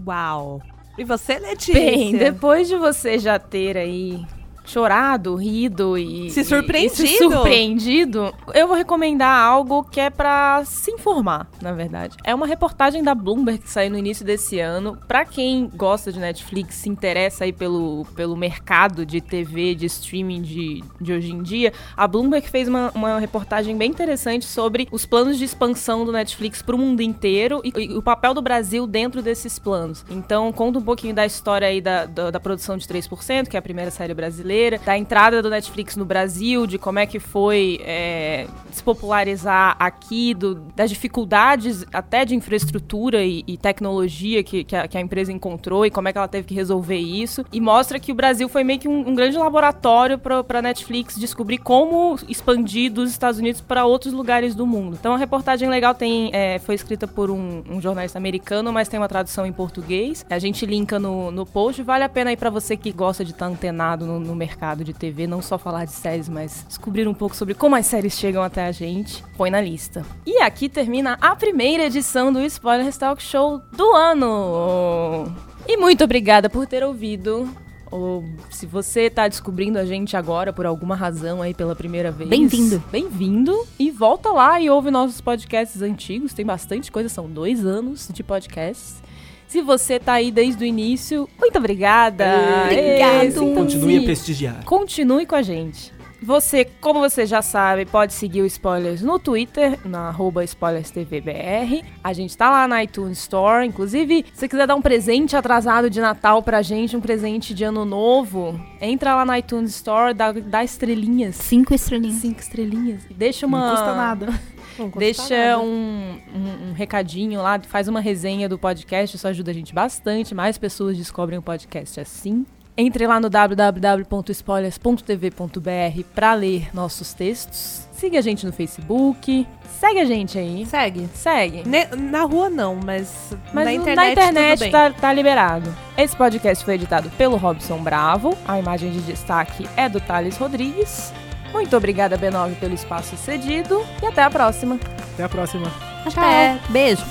[0.06, 0.60] Uau.
[0.98, 1.74] E você, Letícia?
[1.74, 4.24] Bem, depois de você já ter aí
[4.64, 7.04] chorado, rido e Se surpreendido.
[7.04, 12.16] e se surpreendido, eu vou recomendar algo que é pra se informar, na verdade.
[12.24, 14.98] É uma reportagem da Bloomberg que saiu no início desse ano.
[15.08, 20.42] Pra quem gosta de Netflix, se interessa aí pelo, pelo mercado de TV, de streaming
[20.42, 25.04] de, de hoje em dia, a Bloomberg fez uma, uma reportagem bem interessante sobre os
[25.06, 29.22] planos de expansão do Netflix pro mundo inteiro e, e o papel do Brasil dentro
[29.22, 30.04] desses planos.
[30.10, 33.58] Então, conta um pouquinho da história aí da, da, da produção de 3%, que é
[33.58, 34.49] a primeira série brasileira,
[34.84, 40.34] da entrada do Netflix no Brasil, de como é que foi é, se popularizar aqui,
[40.34, 45.32] do- das dificuldades até de infraestrutura e, e tecnologia que, que, a, que a empresa
[45.32, 47.44] encontrou e como é que ela teve que resolver isso.
[47.52, 51.18] E mostra que o Brasil foi meio que um, um grande laboratório para a Netflix
[51.18, 54.96] descobrir como expandir dos Estados Unidos para outros lugares do mundo.
[54.98, 58.98] Então a reportagem legal tem, é, foi escrita por um, um jornalista americano, mas tem
[58.98, 60.24] uma tradução em português.
[60.30, 61.82] A gente linka no, no post.
[61.82, 64.94] Vale a pena aí para você que gosta de estar antenado no, no mercado de
[64.94, 68.42] TV, não só falar de séries, mas descobrir um pouco sobre como as séries chegam
[68.42, 69.22] até a gente.
[69.36, 70.04] Põe na lista.
[70.24, 75.30] E aqui termina a primeira edição do Spoiler Talk Show do ano.
[75.68, 77.48] E muito obrigada por ter ouvido.
[77.90, 82.30] Ou se você tá descobrindo a gente agora por alguma razão aí pela primeira vez.
[82.30, 82.82] Bem-vindo.
[82.90, 83.66] Bem-vindo.
[83.78, 86.32] E volta lá e ouve nossos podcasts antigos.
[86.32, 89.02] Tem bastante coisa, são dois anos de podcasts.
[89.50, 92.24] Se você tá aí desde o início, muito obrigada.
[92.66, 93.24] Obrigado.
[93.24, 93.54] Ê, sintam-se.
[93.56, 94.64] Continue a prestigiar.
[94.64, 95.92] Continue com a gente.
[96.22, 101.82] Você, como você já sabe, pode seguir o Spoilers no Twitter, na arroba SpoilersTVBR.
[102.04, 103.66] A gente tá lá na iTunes Store.
[103.66, 107.64] Inclusive, se você quiser dar um presente atrasado de Natal pra gente, um presente de
[107.64, 111.34] ano novo, entra lá na iTunes Store, dá, dá estrelinhas.
[111.34, 112.20] Cinco estrelinhas.
[112.20, 113.02] Cinco estrelinhas.
[113.10, 113.66] Deixa uma.
[113.66, 114.40] Não custa nada.
[114.88, 119.74] Deixa um, um- um recadinho lá, faz uma resenha do podcast, isso ajuda a gente
[119.74, 120.34] bastante.
[120.34, 122.46] Mais pessoas descobrem o podcast assim.
[122.76, 127.86] Entre lá no www.spoilers.tv.br para ler nossos textos.
[127.92, 129.46] Siga a gente no Facebook.
[129.78, 130.64] Segue a gente aí.
[130.64, 131.08] Segue.
[131.12, 131.68] Segue.
[131.68, 135.74] Ne- na rua não, mas, Mas na internet, na internet tá, tá liberado.
[135.98, 138.36] Esse podcast foi editado pelo Robson Bravo.
[138.48, 141.12] A imagem de destaque é do Thales Rodrigues.
[141.52, 143.84] Muito obrigada, B9, pelo espaço cedido.
[144.02, 144.78] E até a próxima.
[145.14, 145.70] Até a próxima.
[146.06, 146.58] Até.
[146.70, 147.04] Beijo.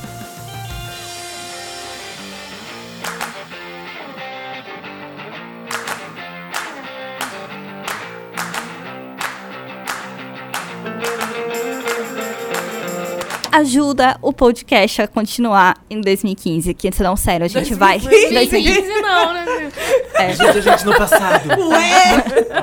[13.52, 18.00] Ajuda o podcast a continuar em 2015, que senão, sério, a gente vai.
[18.00, 19.72] 2015 não, né?
[20.16, 21.50] Ajuda a gente no passado.
[21.50, 22.14] Ué,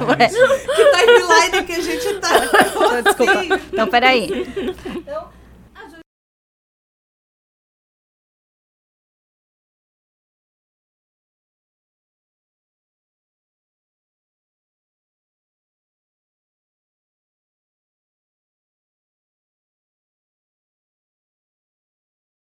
[0.09, 0.29] Ué.
[0.29, 2.29] que timeline que a gente tá.
[3.03, 3.61] Desculpa.
[3.73, 4.47] Então, peraí.
[4.87, 5.36] Então,